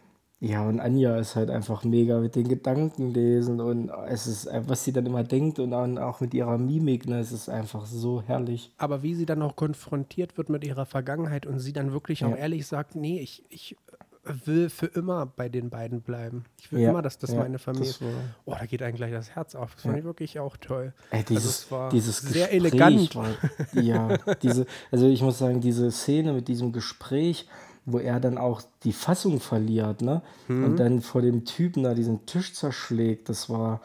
[0.44, 4.82] ja, und Anja ist halt einfach mega mit den Gedanken lesen und es ist, was
[4.82, 8.72] sie dann immer denkt und auch mit ihrer Mimik, ne, es ist einfach so herrlich.
[8.76, 12.26] Aber wie sie dann auch konfrontiert wird mit ihrer Vergangenheit und sie dann wirklich ja.
[12.26, 13.76] auch ehrlich sagt, nee, ich, ich
[14.24, 16.44] will für immer bei den beiden bleiben.
[16.58, 18.02] Ich will ja, immer, dass das ja, meine Familie ist.
[18.44, 19.74] Oh, da geht einem gleich das Herz auf.
[19.74, 20.92] Das fand ich wirklich auch toll.
[21.10, 23.14] Ey, also dieses, also war dieses sehr Gespräch elegant.
[23.14, 23.30] War,
[23.74, 27.46] ja, diese, also ich muss sagen, diese Szene mit diesem Gespräch,
[27.84, 30.22] wo er dann auch die Fassung verliert, ne?
[30.48, 30.64] Mhm.
[30.64, 33.80] Und dann vor dem Typen da diesen Tisch zerschlägt, das war,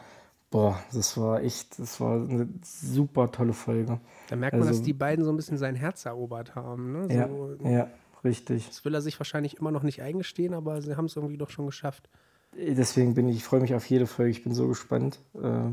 [0.50, 4.00] boah, das war echt, das war eine super tolle Folge.
[4.28, 7.08] Da merkt man, also, dass die beiden so ein bisschen sein Herz erobert haben, ne?
[7.08, 7.88] So, ja, ja,
[8.24, 8.66] richtig.
[8.68, 11.50] Das will er sich wahrscheinlich immer noch nicht eingestehen, aber sie haben es irgendwie doch
[11.50, 12.08] schon geschafft.
[12.56, 15.72] Deswegen bin ich, ich freue mich auf jede Folge, ich bin so gespannt, äh,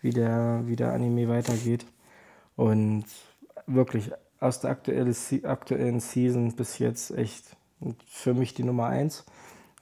[0.00, 1.86] wie, der, wie der Anime weitergeht.
[2.56, 3.04] Und
[3.66, 4.10] wirklich,
[4.44, 7.56] aus der aktuellen, aktuellen Season bis jetzt echt
[8.06, 9.24] für mich die Nummer 1.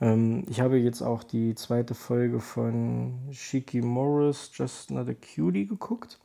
[0.01, 5.67] Ähm, ich habe jetzt auch die zweite Folge von Shiki Morris, Just Not a Cutie,
[5.67, 6.21] geguckt.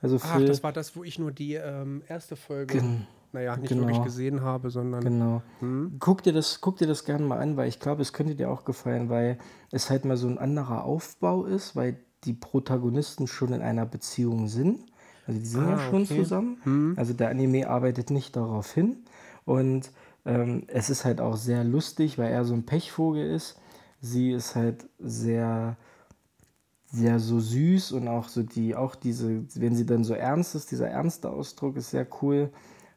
[0.00, 3.68] Also Ach, das war das, wo ich nur die ähm, erste Folge, gen naja, nicht
[3.68, 3.82] genau.
[3.82, 5.04] wirklich gesehen habe, sondern.
[5.04, 5.42] Genau.
[5.60, 5.96] Hm?
[6.00, 8.50] Guck, dir das, guck dir das gerne mal an, weil ich glaube, es könnte dir
[8.50, 9.38] auch gefallen, weil
[9.70, 14.48] es halt mal so ein anderer Aufbau ist, weil die Protagonisten schon in einer Beziehung
[14.48, 14.84] sind.
[15.26, 16.18] Also die sind ah, ja schon okay.
[16.18, 16.60] zusammen.
[16.64, 16.94] Hm.
[16.96, 18.96] Also der Anime arbeitet nicht darauf hin.
[19.44, 19.90] Und
[20.24, 23.58] ähm, es ist halt auch sehr lustig, weil er so ein Pechvogel ist.
[24.00, 25.76] Sie ist halt sehr,
[26.86, 30.70] sehr so süß und auch so die, auch diese, wenn sie dann so ernst ist,
[30.70, 32.50] dieser ernste Ausdruck ist sehr cool.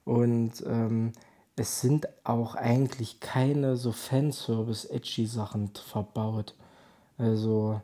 [0.03, 1.13] Und ähm,
[1.55, 6.55] es sind auch eigentlich keine so Fanservice-Edgy-Sachen verbaut.
[7.17, 7.81] Also,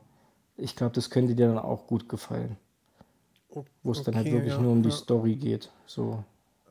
[0.58, 2.58] ich glaube, das könnte dir dann auch gut gefallen.
[3.84, 5.72] Wo es okay, dann halt wirklich ja, nur um die Story geht.
[5.86, 6.24] So.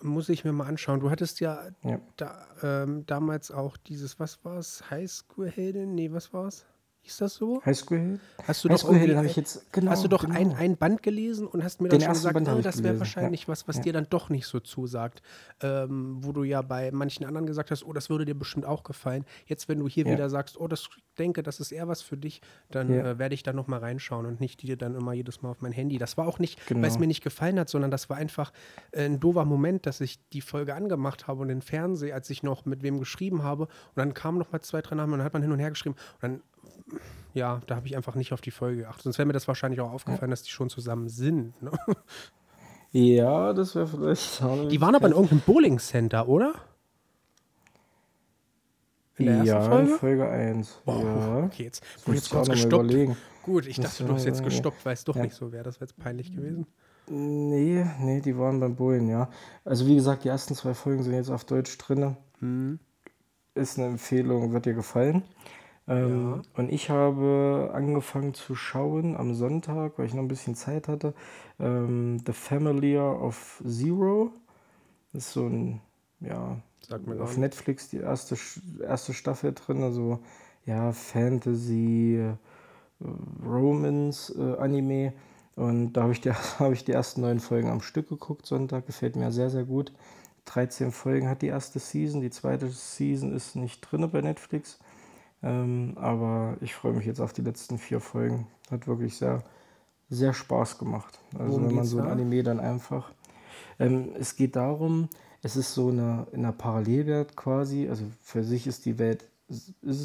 [0.03, 1.01] Muss ich mir mal anschauen.
[1.01, 2.01] Du hattest ja, ja.
[2.16, 4.90] Da, ähm, damals auch dieses, was war es?
[4.90, 5.95] Highschool-Heldin?
[5.95, 6.64] Nee, was war es?
[7.03, 7.63] Ist das so?
[7.65, 10.39] Highschool Hast du Highschool doch, ich jetzt, genau, hast du doch genau.
[10.39, 13.43] ein, ein Band gelesen und hast mir dann Den schon gesagt, oh, das wäre wahrscheinlich
[13.43, 13.49] ja.
[13.49, 13.83] was, was ja.
[13.83, 15.23] dir dann doch nicht so zusagt.
[15.63, 18.85] Ähm, wo du ja bei manchen anderen gesagt hast, oh, das würde dir bestimmt auch
[18.85, 19.25] gefallen.
[19.47, 20.13] Jetzt, wenn du hier ja.
[20.13, 23.43] wieder sagst, oh, das denke, das ist eher was für dich, dann äh, werde ich
[23.43, 25.99] da nochmal reinschauen und nicht dir dann immer jedes Mal auf mein Handy.
[25.99, 26.83] Das war auch nicht, genau.
[26.83, 28.53] weil es mir nicht gefallen hat, sondern das war einfach
[28.93, 32.43] äh, ein doofer Moment, dass ich die Folge angemacht habe und den Fernseher, als ich
[32.43, 35.27] noch mit wem geschrieben habe und dann kamen noch mal zwei, drei Namen und dann
[35.27, 36.43] hat man hin und her geschrieben und dann
[37.35, 39.05] ja, da habe ich einfach nicht auf die Folge geachtet.
[39.05, 41.61] Sonst wäre mir das wahrscheinlich auch aufgefallen, dass die schon zusammen sind.
[41.62, 41.70] Ne?
[42.92, 44.40] Ja, das wäre vielleicht.
[44.70, 46.55] Die waren aber in irgendeinem Bowling Center, oder?
[49.16, 49.90] In der ersten Ja, Folge?
[49.92, 50.83] in Folge 1.
[50.85, 51.44] Boah, ja.
[51.44, 52.92] okay, jetzt wurde jetzt kurz gestoppt.
[53.42, 55.23] Gut, ich Das dachte, du hast jetzt gestoppt, weil es doch ja.
[55.23, 55.62] nicht so wäre.
[55.62, 56.66] Das wäre jetzt peinlich gewesen.
[57.09, 59.29] Nee, nee, die waren beim Bullen, ja.
[59.64, 62.16] Also wie gesagt, die ersten zwei Folgen sind jetzt auf Deutsch drin.
[62.38, 62.79] Hm.
[63.55, 65.23] Ist eine Empfehlung, wird dir gefallen.
[65.90, 66.42] Ähm, Ja.
[66.57, 71.14] Und ich habe angefangen zu schauen am Sonntag, weil ich noch ein bisschen Zeit hatte,
[71.61, 74.33] ähm, The Family of Zero.
[75.12, 75.83] Das ist so ein,
[76.20, 76.59] ja,
[77.20, 77.37] auf.
[77.38, 78.37] Netflix die erste,
[78.83, 80.20] erste Staffel drin, also
[80.66, 82.35] ja, Fantasy, äh,
[83.44, 85.12] Romance, äh, Anime.
[85.57, 88.87] Und da habe ich, die, habe ich die ersten neun Folgen am Stück geguckt, Sonntag.
[88.87, 89.92] Gefällt mir sehr, sehr gut.
[90.46, 92.20] 13 Folgen hat die erste Season.
[92.20, 94.79] Die zweite Season ist nicht drin bei Netflix.
[95.42, 98.46] Ähm, aber ich freue mich jetzt auf die letzten vier Folgen.
[98.70, 99.42] Hat wirklich sehr,
[100.09, 101.18] sehr Spaß gemacht.
[101.38, 102.12] Also Worum wenn man so ein da?
[102.12, 103.12] Anime dann einfach.
[103.79, 105.09] Ähm, es geht darum,
[105.42, 109.24] es ist so eine, in einer Parallelwelt quasi, also für sich ist die Welt,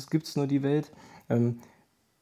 [0.10, 0.92] gibt es nur die Welt,
[1.30, 1.60] ähm,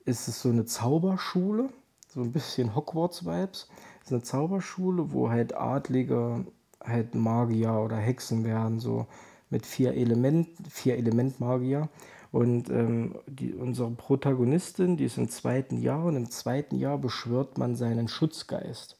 [0.06, 1.69] ist es so eine Zauberschule,
[2.10, 3.69] so ein bisschen Hogwarts-Vibes.
[4.02, 6.45] Es ist eine Zauberschule, wo halt Adlige
[6.84, 9.08] halt Magier oder Hexen werden, so
[9.49, 11.88] mit vier Element, vier Elementmagier.
[12.34, 17.60] Und ähm, die, unsere Protagonistin, die ist im zweiten Jahr und im zweiten Jahr beschwört
[17.60, 18.98] man seinen Schutzgeist.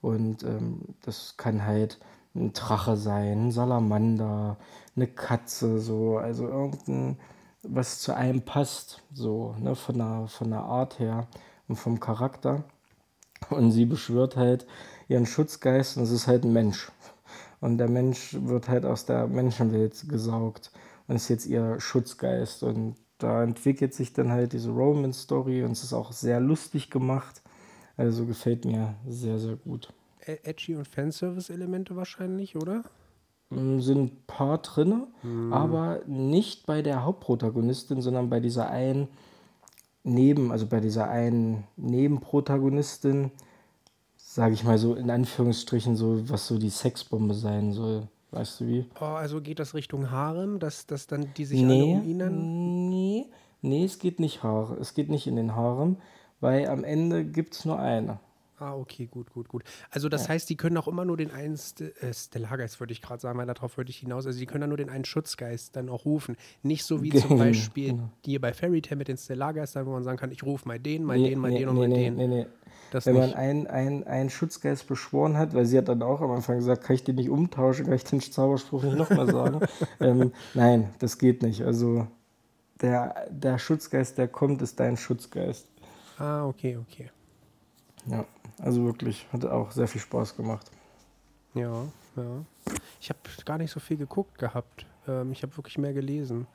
[0.00, 1.98] Und ähm, das kann halt
[2.36, 4.56] ein Drache sein, ein Salamander,
[4.94, 7.18] eine Katze, so, also irgendein,
[7.64, 11.26] was zu einem passt, so, ne, von der, von der Art her
[11.66, 12.62] und vom Charakter.
[13.48, 14.64] Und sie beschwört halt
[15.08, 16.92] ihren Schutzgeist und es ist halt ein Mensch.
[17.60, 20.70] Und der Mensch wird halt aus der Menschenwelt gesaugt
[21.10, 22.62] und ist jetzt ihr Schutzgeist.
[22.62, 27.42] Und da entwickelt sich dann halt diese Roman-Story und es ist auch sehr lustig gemacht.
[27.96, 29.92] Also gefällt mir sehr, sehr gut.
[30.20, 32.84] Edgy und Fanservice-Elemente wahrscheinlich, oder?
[33.50, 35.52] Mm, sind ein paar drinne, Hm.
[35.52, 39.08] aber nicht bei der Hauptprotagonistin, sondern bei dieser einen
[40.04, 43.32] Neben, also bei dieser einen Nebenprotagonistin,
[44.16, 48.06] sage ich mal so in Anführungsstrichen so, was so die Sexbombe sein soll.
[48.32, 48.86] Weißt du wie?
[49.00, 52.88] Oh, also geht das Richtung Harem, dass, dass dann die sich alle um ihn dann.
[52.88, 53.26] nee,
[53.60, 55.96] nee, es geht nicht Haare, es geht nicht in den Harem,
[56.40, 58.20] weil am Ende gibt es nur eine.
[58.60, 59.64] Ah, okay, gut, gut, gut.
[59.90, 63.00] Also das heißt, die können auch immer nur den einen St äh, Stellargeist, würde ich
[63.00, 64.26] gerade sagen, weil darauf würde ich hinaus.
[64.26, 66.36] Also die können dann nur den einen Schutzgeist dann auch rufen.
[66.62, 68.10] Nicht so wie zum Beispiel genau.
[68.22, 71.04] hier bei Fairy Tail mit den Stellargeistern, wo man sagen kann, ich rufe mal den,
[71.04, 72.16] mal Nee, den, mal nee, den und nee, mal den.
[72.16, 72.46] nee, nee.
[72.90, 73.36] Das Wenn man nicht.
[73.36, 76.96] einen, einen, einen Schutzgeist beschworen hat, weil sie hat dann auch am Anfang gesagt, kann
[76.96, 79.60] ich den nicht umtauschen, kann ich den Zauberspruch nicht nochmal sagen.
[80.00, 81.62] ähm, nein, das geht nicht.
[81.62, 82.08] Also
[82.82, 85.66] der, der Schutzgeist, der kommt, ist dein Schutzgeist.
[86.18, 87.08] Ah, okay, okay.
[88.06, 88.26] Ja,
[88.60, 90.70] also wirklich, hat auch sehr viel Spaß gemacht.
[91.54, 91.84] Ja,
[92.16, 92.44] ja.
[93.00, 94.86] Ich habe gar nicht so viel geguckt gehabt.
[95.08, 96.46] Ähm, ich habe wirklich mehr gelesen.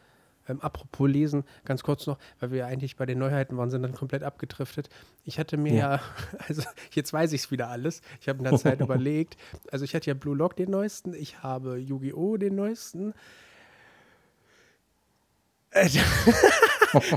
[0.48, 3.94] Ähm, apropos Lesen, ganz kurz noch, weil wir eigentlich bei den Neuheiten waren, sind dann
[3.94, 4.90] komplett abgedriftet.
[5.24, 6.02] Ich hatte mir ja, Ja.
[6.48, 8.02] also jetzt weiß ich es wieder alles.
[8.22, 9.38] Ich habe in der Zeit überlegt.
[9.72, 12.38] Also ich hatte ja Blue Lock den neuesten, ich habe Yu-Gi-Oh!
[12.38, 13.14] den neuesten.
[15.76, 15.90] Äh,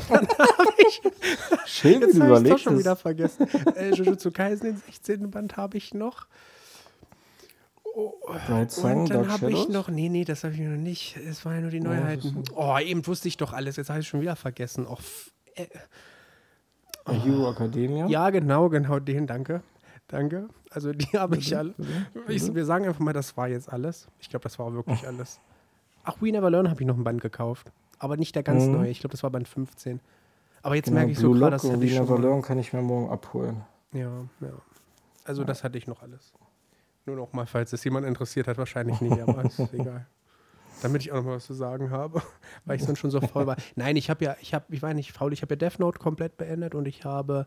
[0.08, 1.00] dann habe ich,
[1.66, 2.64] Schön, wie jetzt du habe ich doch überlegst.
[2.64, 3.46] schon wieder vergessen.
[3.76, 5.30] Äh, Jujutsu Kaisen, den 16.
[5.30, 6.26] Band habe ich noch.
[8.68, 11.16] Sun, Und dann habe ich noch, nee, nee, das habe ich noch nicht.
[11.16, 12.44] Es waren ja nur die Neuheiten.
[12.54, 13.76] oh, eben wusste ich doch alles.
[13.76, 14.86] Jetzt habe ich schon wieder vergessen.
[14.86, 15.66] Och, f- äh,
[17.04, 18.06] A Hero Academia.
[18.06, 19.62] ja, genau, genau den, danke.
[20.08, 20.48] Danke.
[20.70, 21.74] Also die habe ich alle.
[22.28, 24.06] Ich, wir sagen einfach mal, das war jetzt alles.
[24.20, 25.40] Ich glaube, das war wirklich alles.
[26.04, 27.72] Ach, We Never Learn habe ich noch ein Band gekauft.
[27.98, 28.72] Aber nicht der ganz Mhm.
[28.72, 28.90] neue.
[28.90, 30.00] Ich glaube, das war Band 15.
[30.62, 32.22] Aber jetzt Genau, merke ich so Blue gerade, Lock das hatte ich schon.
[32.22, 33.62] Learn kann ich mir morgen abholen.
[33.92, 34.52] Ja, ja.
[35.24, 36.32] Also das hatte ich noch alles.
[37.06, 40.06] Nur noch mal, falls es jemand interessiert hat, wahrscheinlich nicht, aber ist egal.
[40.82, 42.22] Damit ich auch noch mal was zu sagen habe,
[42.64, 43.56] weil ich dann schon so faul war.
[43.76, 45.98] Nein, ich habe ja, ich habe, ich war nicht faul, ich habe ja Death Note
[45.98, 47.46] komplett beendet und ich habe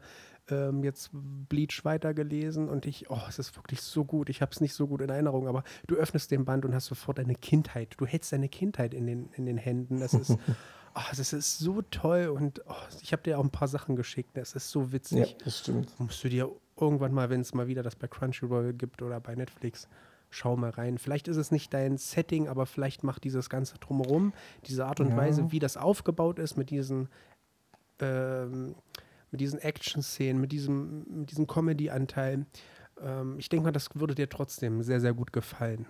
[0.49, 4.29] ähm, jetzt Bleach weitergelesen und ich, oh, es ist wirklich so gut.
[4.29, 6.87] Ich habe es nicht so gut in Erinnerung, aber du öffnest den Band und hast
[6.87, 7.95] sofort deine Kindheit.
[7.97, 9.99] Du hältst deine Kindheit in den, in den Händen.
[9.99, 10.31] Das ist,
[10.95, 14.31] oh, das ist so toll und oh, ich habe dir auch ein paar Sachen geschickt.
[14.35, 15.99] Das ist so witzig Ja, das stimmt.
[15.99, 19.35] musst du dir irgendwann mal, wenn es mal wieder das bei Crunchyroll gibt oder bei
[19.35, 19.87] Netflix,
[20.31, 20.97] schau mal rein.
[20.97, 24.33] Vielleicht ist es nicht dein Setting, aber vielleicht macht dieses Ganze drumherum,
[24.65, 25.17] diese Art und Ja.
[25.17, 27.09] Weise, wie das aufgebaut ist mit diesen,
[27.99, 28.75] ähm,
[29.29, 32.45] mit diesen Action-Szenen, mit diesem, mit diesem Comedy-Anteil.
[33.01, 35.85] Ähm, ich denke mal, das würde dir trotzdem sehr, sehr gut gefallen.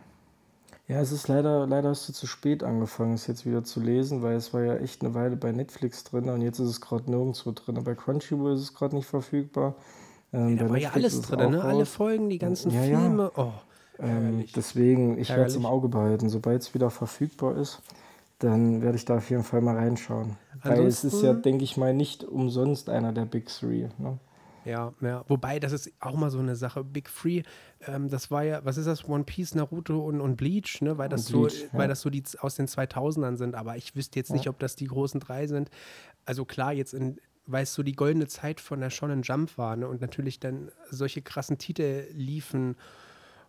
[0.87, 4.21] Ja, es ist leider, leider hast du zu spät angefangen, es jetzt wieder zu lesen,
[4.23, 7.09] weil es war ja echt eine Weile bei Netflix drin und jetzt ist es gerade
[7.09, 7.81] nirgendwo drin.
[7.83, 9.75] Bei Crunchyroll ist es gerade nicht verfügbar.
[10.33, 11.63] Ähm, Da bei war ja Netflix alles ist es drin, ne?
[11.63, 11.85] Alle.
[11.85, 12.99] Folgen, die ganzen Ja, ja.
[12.99, 13.31] Filme.
[13.35, 13.53] Oh,
[14.01, 15.65] Ähm, deswegen, ich werde es im.
[15.65, 16.29] Auge behalten.
[16.29, 17.81] Sobald es wieder verfügbar ist,
[18.39, 20.37] dann werde ich da auf jeden Fall mal reinschauen.
[20.63, 23.89] Weil es ist ja, Ansonsten- denke ich mal, nicht umsonst einer der Big Three.
[23.99, 24.17] Ne?
[24.65, 25.23] Ja, ja.
[25.27, 26.83] Wobei, das ist auch mal so eine Sache.
[26.83, 27.43] Big Free,
[27.87, 29.07] ähm, das war ja, was ist das?
[29.07, 30.97] One Piece, Naruto und, und Bleach, ne?
[30.97, 31.69] Weil das Bleach, so, ja.
[31.73, 33.55] weil das so die aus den 2000ern sind.
[33.55, 35.69] Aber ich wüsste jetzt nicht, ob das die großen drei sind.
[36.25, 39.75] Also klar, jetzt in, weil es so die goldene Zeit von der Shonen Jump war,
[39.75, 39.87] ne?
[39.87, 42.75] Und natürlich dann solche krassen Titel liefen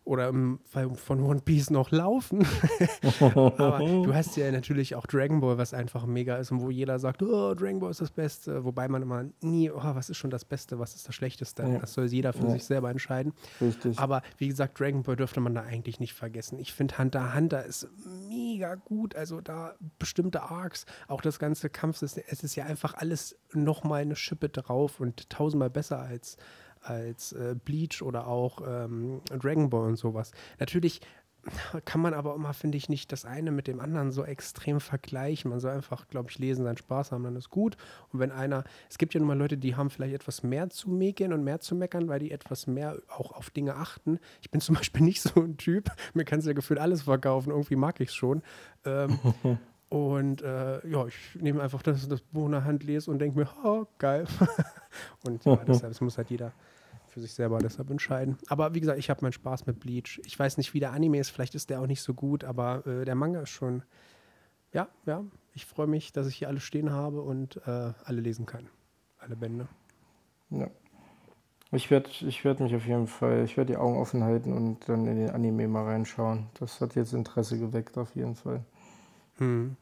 [0.04, 2.44] oder im Fall von One Piece noch laufen.
[3.20, 6.98] Aber du hast ja natürlich auch Dragon Ball, was einfach mega ist und wo jeder
[6.98, 8.64] sagt, oh, Dragon Ball ist das Beste.
[8.64, 11.62] Wobei man immer nie, oh, was ist schon das Beste, was ist das Schlechteste?
[11.62, 11.78] Ja.
[11.78, 12.50] Das soll jeder für Ja.
[12.50, 13.32] sich selber entscheiden.
[13.60, 13.98] Richtig.
[13.98, 16.58] Aber wie gesagt, Dragon Ball dürfte man da eigentlich nicht vergessen.
[16.58, 17.88] Ich finde Hunter Hunter ist
[18.28, 19.14] mega gut.
[19.14, 24.16] Also da bestimmte Arcs, auch das ganze Kampfsystem, es ist ja einfach alles nochmal eine
[24.16, 26.36] Schippe drauf und tausendmal besser als,
[26.82, 30.32] als äh, Bleach oder auch ähm, Dragon Ball und sowas.
[30.58, 31.00] Natürlich
[31.84, 35.50] kann man aber immer, finde ich, nicht das eine mit dem anderen so extrem vergleichen.
[35.50, 37.76] Man soll einfach, glaube ich, lesen, seinen Spaß haben, dann ist gut.
[38.12, 40.90] Und wenn einer, es gibt ja nun mal Leute, die haben vielleicht etwas mehr zu
[40.90, 44.20] mäkeln und mehr zu meckern, weil die etwas mehr auch auf Dinge achten.
[44.40, 45.90] Ich bin zum Beispiel nicht so ein Typ.
[46.14, 47.50] Mir kannst du ja gefühlt alles verkaufen.
[47.50, 48.42] Irgendwie mag ich es schon.
[48.84, 49.18] Ähm,
[49.88, 53.40] und äh, ja, ich nehme einfach das, das Buch in der Hand, lese und denke
[53.40, 54.26] mir, oh, geil.
[55.26, 56.52] und ja, deshalb, das muss halt jeder
[57.12, 58.38] für sich selber deshalb entscheiden.
[58.48, 60.20] Aber wie gesagt, ich habe meinen Spaß mit Bleach.
[60.24, 62.86] Ich weiß nicht, wie der Anime ist, vielleicht ist der auch nicht so gut, aber
[62.86, 63.82] äh, der Manga ist schon,
[64.72, 65.22] ja, ja,
[65.52, 68.68] ich freue mich, dass ich hier alle stehen habe und äh, alle lesen kann.
[69.18, 69.68] Alle Bände.
[70.48, 70.68] Ja.
[71.70, 74.88] Ich werde ich werd mich auf jeden Fall, ich werde die Augen offen halten und
[74.88, 76.46] dann in den Anime mal reinschauen.
[76.60, 78.64] Das hat jetzt Interesse geweckt, auf jeden Fall.
[79.36, 79.76] Hm.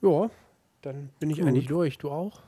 [0.00, 0.30] Ja,
[0.82, 1.48] dann bin ich Gut.
[1.48, 1.98] eigentlich durch.
[1.98, 2.42] Du auch?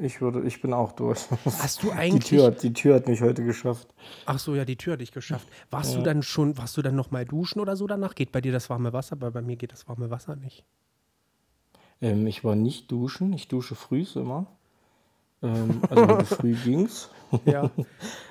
[0.00, 1.26] Ich würde, ich bin auch durch.
[1.44, 2.24] Hast du Die eigentlich.
[2.26, 3.88] Tür, hat- die Tür hat mich heute geschafft.
[4.26, 5.48] Ach so, ja, die Tür hat dich geschafft.
[5.70, 6.04] Warst du Ja.
[6.04, 8.14] dann schon, warst du dann noch mal duschen oder so danach?
[8.14, 10.64] Geht bei dir das warme Wasser, aber bei mir geht das warme Wasser nicht.
[12.00, 14.46] Ähm, ich war nicht duschen, ich dusche früh immer.
[15.42, 17.10] Ähm, also früh ging's.
[17.44, 17.70] Ja.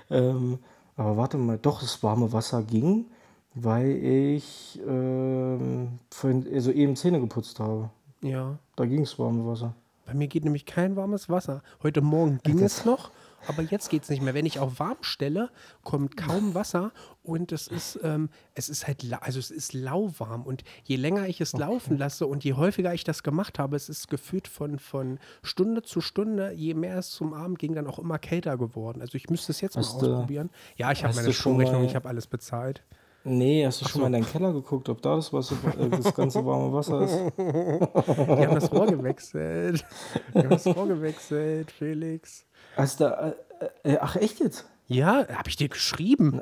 [0.10, 0.60] Ähm,
[0.96, 3.08] aber warte mal, doch, das warme Wasser ging,
[3.56, 7.90] weil ich ähm, vorhin, also eben Zähne geputzt habe.
[8.22, 8.58] ja.
[8.78, 9.74] Da ging's warme Wasser.
[10.08, 11.62] Bei mir geht nämlich kein warmes Wasser.
[11.84, 13.12] Heute Morgen ging es noch,
[13.46, 14.34] aber jetzt geht es nicht mehr.
[14.34, 15.50] Wenn ich auf warm stelle,
[15.84, 16.94] kommt kaum Wasser
[17.24, 20.44] und es ist, ähm, es ist halt, also es ist lauwarm.
[20.44, 23.90] Und je länger ich es laufen lasse und je häufiger ich das gemacht habe, es
[23.90, 28.00] ist gefühlt von, von Stunde zu Stunde, je mehr es zum Abend ging, dann auch
[28.00, 29.02] immer kälter geworden.
[29.02, 30.50] Also ich müsste es jetzt Hast mal ausprobieren.
[30.78, 32.82] Ja, ich habe meine Stromrechnung, ich habe alles bezahlt.
[33.30, 34.00] Nee, hast du Ach schon so.
[34.00, 37.38] mal in deinen Keller geguckt, ob da das, Wasser, äh, das ganze warme Wasser ist?
[37.38, 39.86] Wir haben das Rohr gewechselt.
[40.32, 42.46] Wir haben das Rohr gewechselt, Felix.
[42.78, 43.36] Hast du,
[43.84, 44.66] äh, äh, ach echt jetzt?
[44.88, 46.42] Ja, habe ich dir geschrieben.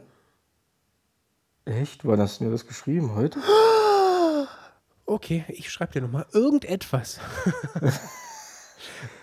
[1.66, 2.06] Echt?
[2.06, 3.16] Wann hast du mir das geschrieben?
[3.16, 3.40] Heute?
[5.08, 7.20] Okay, ich schreibe dir nochmal irgendetwas.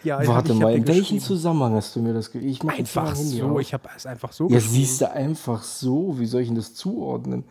[0.02, 1.18] ja, Warte mal, in welchem.
[1.20, 2.50] Zusammenhang hast du mir das geschrieben?
[2.50, 3.60] Ich mach Einfach so, auf.
[3.60, 6.18] ich habe es einfach so Ja, siehst du, einfach so.
[6.18, 7.44] Wie soll ich denn das zuordnen?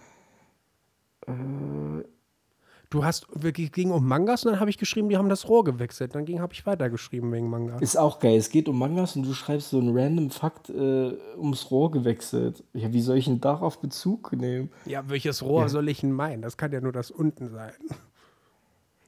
[2.90, 5.64] Du hast, es ging um Mangas und dann habe ich geschrieben, die haben das Rohr
[5.64, 6.14] gewechselt.
[6.14, 7.78] Dann habe ich weitergeschrieben wegen Manga.
[7.78, 8.36] Ist auch geil.
[8.36, 12.66] Es geht um Mangas und du schreibst so einen random Fakt äh, ums Rohr gewechselt.
[12.74, 14.72] Ja, wie soll ich denn darauf Bezug nehmen?
[14.86, 15.70] Ja, welches Rohr Ja.
[15.70, 16.42] soll ich denn meinen?
[16.42, 17.72] Das kann ja nur das unten sein.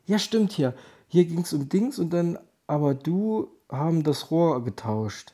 [0.05, 0.73] Ja, stimmt hier.
[1.09, 5.33] Hier ging es um Dings und dann, aber du haben das Rohr getauscht.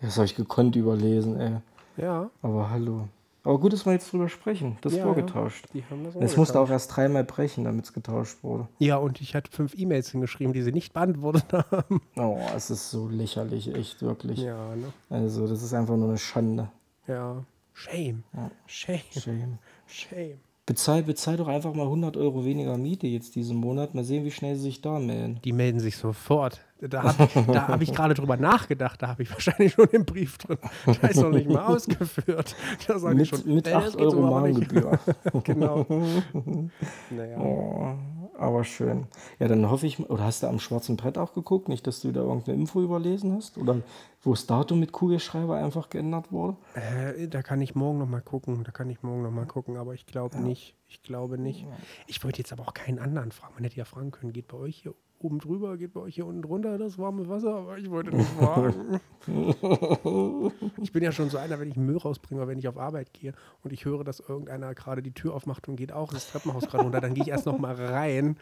[0.00, 1.56] Ja, das habe ich gekonnt überlesen, ey.
[1.96, 3.08] Ja, Aber hallo.
[3.42, 4.76] Aber gut, dass wir jetzt drüber sprechen.
[4.82, 5.22] Das Ja, Rohr ja.
[5.22, 5.66] getauscht.
[5.72, 8.68] die haben das Rohr Es musste auch erst dreimal brechen, damit es getauscht wurde.
[8.78, 12.02] Ja, und ich hatte fünf E-Mails hingeschrieben, die sie nicht beantwortet haben.
[12.16, 14.40] Oh, es ist so lächerlich, echt, wirklich.
[14.40, 14.92] Ja, ne?
[15.08, 16.68] Also, das ist einfach nur eine Schande.
[17.06, 17.42] Ja.
[17.72, 18.24] Shame.
[18.34, 18.50] Ja.
[18.66, 19.00] Shame.
[19.10, 19.58] Shame.
[19.86, 20.38] Shame.
[20.70, 23.96] Bezahl, bezahl doch einfach mal 100 Euro weniger Miete jetzt diesen Monat.
[23.96, 25.40] Mal sehen, wie schnell sie sich da melden.
[25.44, 26.60] Die melden sich sofort.
[26.80, 29.02] Da habe ich, hab ich gerade drüber nachgedacht.
[29.02, 30.58] Da habe ich wahrscheinlich schon den Brief drin.
[30.86, 32.54] Da ist noch nicht mal ausgeführt.
[32.86, 34.30] Da sage ich schon, mit äh, das 8 geht so Euro.
[34.30, 35.00] Mahngebühr.
[35.42, 35.86] genau.
[37.10, 37.38] Naja.
[37.40, 39.06] Oh, aber schön.
[39.38, 41.68] Ja, dann hoffe ich, oder hast du am schwarzen Brett auch geguckt?
[41.68, 43.58] Nicht, dass du wieder irgendeine Info überlesen hast?
[43.58, 43.82] Oder
[44.22, 46.56] wo das Datum mit Kugelschreiber einfach geändert wurde?
[46.74, 48.64] Äh, da kann ich morgen noch mal gucken.
[48.64, 49.76] Da kann ich morgen noch mal gucken.
[49.76, 50.74] Aber ich glaube nicht.
[50.88, 51.66] Ich glaube nicht.
[52.06, 53.54] Ich wollte jetzt aber auch keinen anderen fragen.
[53.54, 56.26] Man hätte ja fragen können, geht bei euch hier oben drüber, geht bei euch hier
[56.26, 59.00] unten drunter das warme Wasser, aber ich wollte nicht fragen.
[60.82, 63.34] ich bin ja schon so einer, wenn ich Müll rausbringe, wenn ich auf Arbeit gehe
[63.62, 66.84] und ich höre, dass irgendeiner gerade die Tür aufmacht und geht auch ins Treppenhaus gerade
[66.84, 68.36] runter, dann gehe ich erst noch mal rein,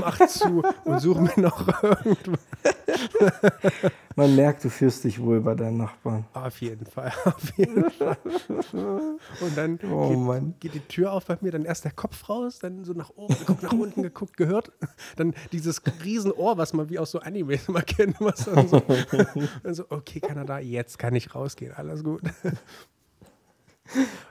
[0.00, 2.40] mache zu und suche mir noch irgendwas.
[4.16, 6.26] Man merkt, du fühlst dich wohl bei deinen Nachbarn.
[6.34, 8.16] Auf jeden Fall, auf jeden Fall.
[9.40, 12.58] Und dann Oh geht, geht die Tür auf bei mir, dann erst der Kopf raus,
[12.58, 14.72] dann so nach oben geguckt, nach unten geguckt, gehört.
[15.16, 18.80] Dann dieses Riesenohr, was man wie aus so Animes immer kennt, was dann so,
[19.62, 22.22] dann so, okay, Kanada, jetzt kann ich rausgehen, alles gut.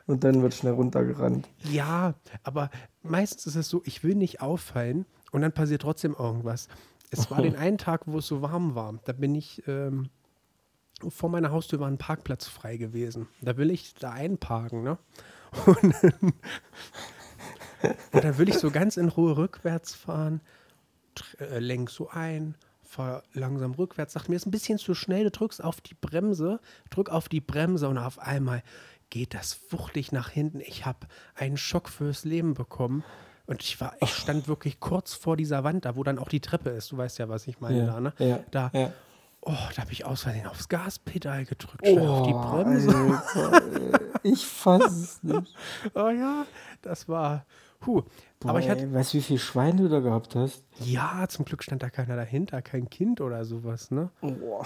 [0.08, 1.48] Und dann wird schnell runtergerannt.
[1.64, 2.70] Ja, aber
[3.04, 6.68] meistens ist es so, ich will nicht auffallen und dann passiert trotzdem irgendwas.
[7.12, 9.00] Es war den einen Tag, wo es so warm war.
[9.04, 10.10] Da bin ich, ähm,
[11.08, 13.28] vor meiner Haustür war ein Parkplatz frei gewesen.
[13.42, 14.98] Da will ich da einparken, ne?
[15.66, 16.34] Und dann,
[18.14, 20.40] und dann will ich so ganz in Ruhe rückwärts fahren,
[21.40, 25.32] äh, lenk so ein, fahr langsam rückwärts, sag mir, ist ein bisschen zu schnell, du
[25.32, 28.64] drückst auf die Bremse, drück auf die Bremse und auf einmal
[29.10, 30.62] geht das wuchtig nach hinten.
[30.62, 33.04] Ich habe einen Schock fürs Leben bekommen.
[33.48, 36.40] Und ich war, ich stand wirklich kurz vor dieser Wand, da wo dann auch die
[36.40, 36.92] Treppe ist.
[36.92, 38.14] Du weißt ja, was ich meine Ja, da, ne?
[38.20, 38.92] ja, da, ja.
[39.42, 43.22] oh, da habe ich aus Versehen aufs Gaspedal gedrückt, statt auf die Oh, Bremse.
[43.36, 45.54] Alter, ich fass es nicht.
[45.96, 46.46] Oh ja,
[46.82, 47.46] das war,
[47.86, 48.04] huh.
[48.46, 50.64] Aber ich hatte, Boah, ey, weißt du, wie viel Schwein du da gehabt hast?
[50.80, 54.10] ja, zum Glück stand da keiner dahinter, kein Kind oder sowas, ne?
[54.22, 54.66] Boah.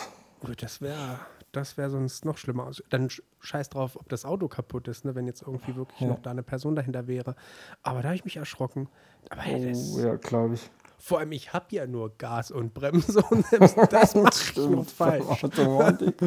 [0.57, 1.19] Das wäre,
[1.55, 2.65] das wäre sonst noch schlimmer.
[2.65, 5.15] Also, dann sch- scheiß drauf, ob das Auto kaputt ist, ne?
[5.15, 6.07] Wenn jetzt irgendwie wirklich Ja.
[6.07, 7.35] noch da eine Person dahinter wäre.
[7.83, 8.87] Aber da habe ich mich erschrocken.
[9.29, 10.69] Aber hey, das, Oh, ja, glaube ich.
[10.99, 14.85] vor allem, ich habe ja nur Gas und Bremse und selbst das mache ich noch
[14.85, 15.25] falsch.
[15.43, 16.21] Automatik.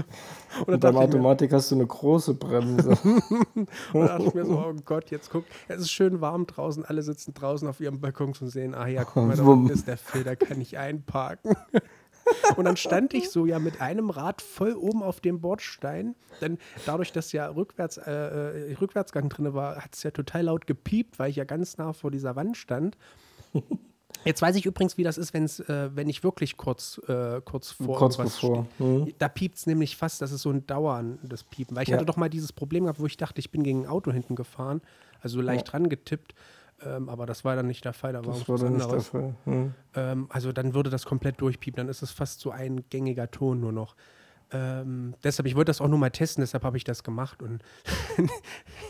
[0.66, 2.90] Und dachte ich mir- Automatik hast du eine große Bremse.
[3.04, 6.84] Und da dachte ich mir so, oh Gott, jetzt guck, es ist schön warm draußen,
[6.84, 9.86] alle sitzen draußen auf ihrem Balkon und sehen, ah ja, guck mal, da unten ist
[9.86, 11.54] der da kann ich einparken.
[12.56, 16.14] Und dann stand ich so ja mit einem Rad voll oben auf dem Bordstein.
[16.40, 20.66] Denn dadurch, dass ja rückwärts, äh, äh, Rückwärtsgang drin war, hat es ja total laut
[20.66, 22.96] gepiept, weil ich ja ganz nah vor dieser Wand stand.
[24.24, 27.70] Jetzt weiß ich übrigens, wie das ist, wenn's, äh, wenn ich wirklich kurz, äh, kurz
[27.70, 28.66] vor Kurz irgendwas bevor.
[28.78, 29.14] Mhm.
[29.18, 31.76] Da piept es nämlich fast, das ist so ein dauerndes Piepen.
[31.76, 31.96] Weil ich Ja.
[31.96, 34.34] hatte doch mal dieses Problem gehabt, wo ich dachte, ich bin gegen ein Auto hinten
[34.34, 34.80] gefahren,
[35.20, 36.34] also leicht dran getippt.
[36.84, 39.00] Ähm, aber das war dann nicht der Fall, da war Das war dann nicht der.
[39.00, 39.34] Fall.
[39.46, 39.74] Mhm.
[39.94, 43.60] Ähm, also dann würde das komplett durchpiepen, dann ist es fast so ein gängiger Ton
[43.60, 43.96] nur noch.
[44.50, 47.62] Ähm, deshalb, ich wollte das auch nur mal testen, deshalb habe ich das gemacht und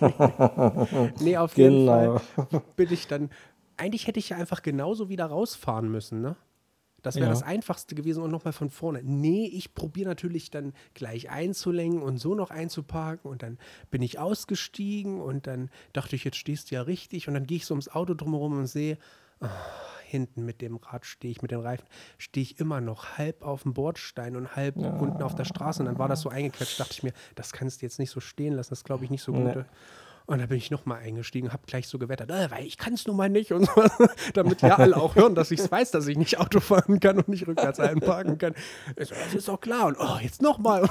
[1.21, 2.19] nee, auf jeden Genau.
[2.19, 3.31] Fall bin ich dann,
[3.77, 6.37] eigentlich hätte ich ja einfach genauso wieder rausfahren müssen, ne?
[7.09, 7.31] Das wäre Ja.
[7.33, 9.01] das Einfachste gewesen und nochmal von vorne.
[9.03, 13.59] Nee, ich probiere natürlich dann gleich einzulenken und so noch einzuparken und dann
[13.91, 17.57] bin ich ausgestiegen und dann dachte ich, jetzt stehst du ja richtig und dann gehe
[17.57, 18.99] ich so ums Auto drumherum und sehe,
[19.41, 19.49] ah,
[20.05, 21.87] hinten mit dem Rad stehe ich, mit den Reifen,
[22.19, 25.87] stehe ich immer noch halb auf dem Bordstein und halb unten auf der Straße und
[25.87, 28.53] dann war das so eingequetscht, dachte ich mir, das kannst du jetzt nicht so stehen
[28.55, 29.57] lassen, das glaube ich nicht so gut.
[29.57, 29.65] Nee.
[30.29, 33.07] Und da bin ich nochmal eingestiegen, habe gleich so gewettert, äh, weil ich kann es
[33.07, 33.83] nun mal nicht und so,
[34.35, 37.17] damit ja alle auch hören, dass ich es weiß, dass ich nicht Auto fahren kann
[37.17, 38.55] und nicht rückwärts einparken kann.
[38.99, 40.87] So, das ist doch klar und oh, jetzt nochmal.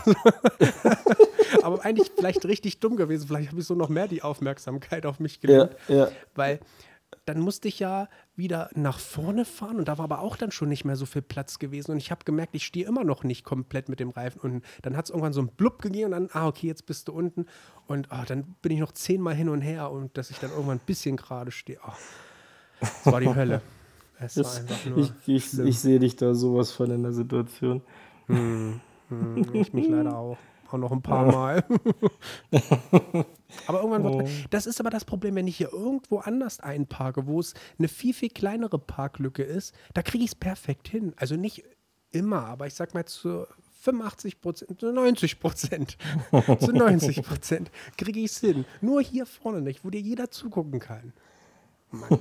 [1.62, 5.20] Aber eigentlich vielleicht richtig dumm gewesen, vielleicht habe ich so noch mehr die Aufmerksamkeit auf
[5.20, 6.08] mich Ja, gelegt, ja.
[6.34, 6.60] weil
[7.26, 10.70] dann musste ich ja wieder nach vorne fahren und da war aber auch dann schon
[10.70, 13.44] nicht mehr so viel Platz gewesen und ich habe gemerkt, ich stehe immer noch nicht
[13.44, 16.30] komplett mit dem Reifen und dann hat es irgendwann so ein Blub gegeben und dann,
[16.34, 17.48] ah okay, jetzt bist du unten
[17.88, 20.78] und ah, dann bin ich noch zehnmal hin und her und dass ich dann irgendwann
[20.78, 21.80] ein bisschen gerade stehe.
[21.84, 21.98] Ah,
[22.80, 23.62] das war die Hölle.
[24.20, 27.84] Es war einfach nur ich ich, ich sehe dich da sowas von in der Situation.
[28.26, 28.82] Hm,
[29.54, 30.38] ich mich leider auch.
[30.70, 31.64] Auch noch ein paar Mal.
[33.68, 34.30] aber irgendwann wird.
[34.50, 38.14] Das ist aber das Problem, wenn ich hier irgendwo anders einparke, wo es eine viel,
[38.14, 41.14] viel kleinere Parklücke ist, da kriege ich es perfekt hin.
[41.18, 41.64] Also nicht
[42.12, 43.46] immer, aber ich sag mal zu
[43.82, 45.98] 85 Prozent, zu 90 Prozent,
[46.60, 48.66] zu 90 Prozent kriege ich es hin.
[48.82, 51.14] Nur hier vorne nicht, wo dir jeder zugucken kann.
[51.92, 52.20] Mann,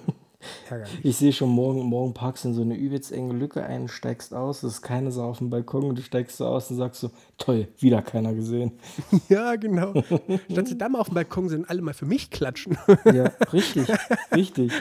[0.70, 1.04] ärgerlich.
[1.04, 4.35] Ich sehe schon, morgen, morgen parkst du in so eine übelst enge Lücke ein, steigst
[4.35, 7.00] aus, es ist keine Sau auf dem Balkon und du steigst so aus und sagst
[7.00, 8.72] so, toll, wieder keiner gesehen.
[9.28, 9.92] Ja, genau.
[10.50, 12.76] Statt sie da mal auf dem Balkon sind, alle mal für mich klatschen.
[13.04, 13.88] Ja, richtig,
[14.35, 14.72] richtig.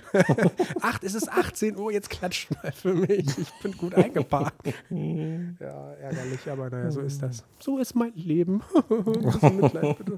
[0.82, 3.26] Acht, es ist 18 Uhr, jetzt klatscht mal für mich.
[3.38, 4.74] Ich bin gut eingeparkt.
[4.90, 7.44] Ja, ärgerlich, aber naja, so ist das.
[7.60, 8.62] So ist mein Leben.
[8.90, 10.18] Ein bisschen Mitleid, bitte.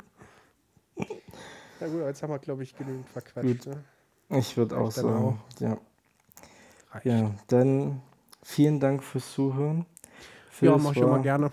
[1.80, 3.68] Na gut, jetzt haben wir, glaube ich, genügend verquatscht.
[3.68, 3.84] Ne?
[4.30, 5.78] Ich würde auch sagen, ja.
[6.92, 7.06] Reicht.
[7.06, 8.02] Ja, dann
[8.44, 9.86] vielen Dank fürs Zuhören.
[10.60, 11.52] Ja, Phil, mach es ich immer war- gerne.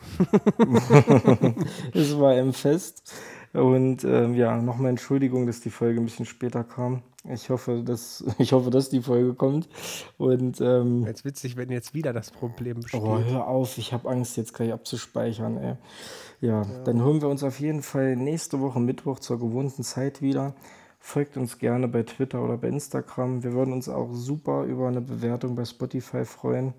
[1.93, 3.13] Es war ein Fest.
[3.53, 7.03] Und ähm, ja, nochmal Entschuldigung, dass die Folge ein bisschen später kam.
[7.31, 9.69] Ich hoffe, dass, ich hoffe, dass die Folge kommt.
[10.19, 13.01] Und ähm, Jetzt witzig, wenn jetzt wieder das Problem besteht.
[13.03, 15.57] oh, hör auf, ich habe Angst, jetzt gleich abzuspeichern.
[15.59, 15.75] Ey.
[16.41, 20.55] Ja, dann holen wir uns auf jeden Fall nächste Woche Mittwoch zur gewohnten Zeit wieder.
[21.07, 23.43] Folgt uns gerne bei Twitter oder bei Instagram.
[23.45, 26.73] Wir würden uns auch super über eine Bewertung bei Spotify freuen.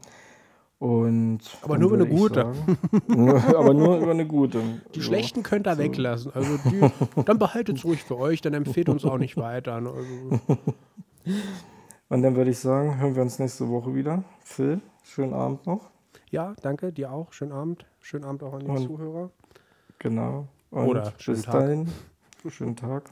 [0.80, 2.34] Und Aber nur über eine gute.
[2.34, 4.62] sagen- nur, aber nur über eine gute.
[4.96, 5.06] Die So.
[5.06, 6.32] schlechten könnt ihr weglassen.
[6.34, 6.90] Also die,
[7.26, 9.80] dann behaltet es ruhig für euch, dann empfehlt uns auch nicht weiter.
[9.80, 9.92] ne?
[9.92, 10.40] Also,
[12.10, 14.24] Und dann würde ich sagen, hören wir uns nächste Woche wieder.
[14.44, 15.92] Phil, schönen Abend noch.
[16.32, 17.32] ja, danke, dir auch.
[17.32, 17.86] Schönen Abend.
[18.02, 19.30] Schönen Abend auch an die Und- Zuhörer.
[20.00, 20.48] Genau.
[20.72, 21.54] Und Oder bis Tag.
[21.54, 21.88] dahin,
[22.50, 23.12] schönen Tag.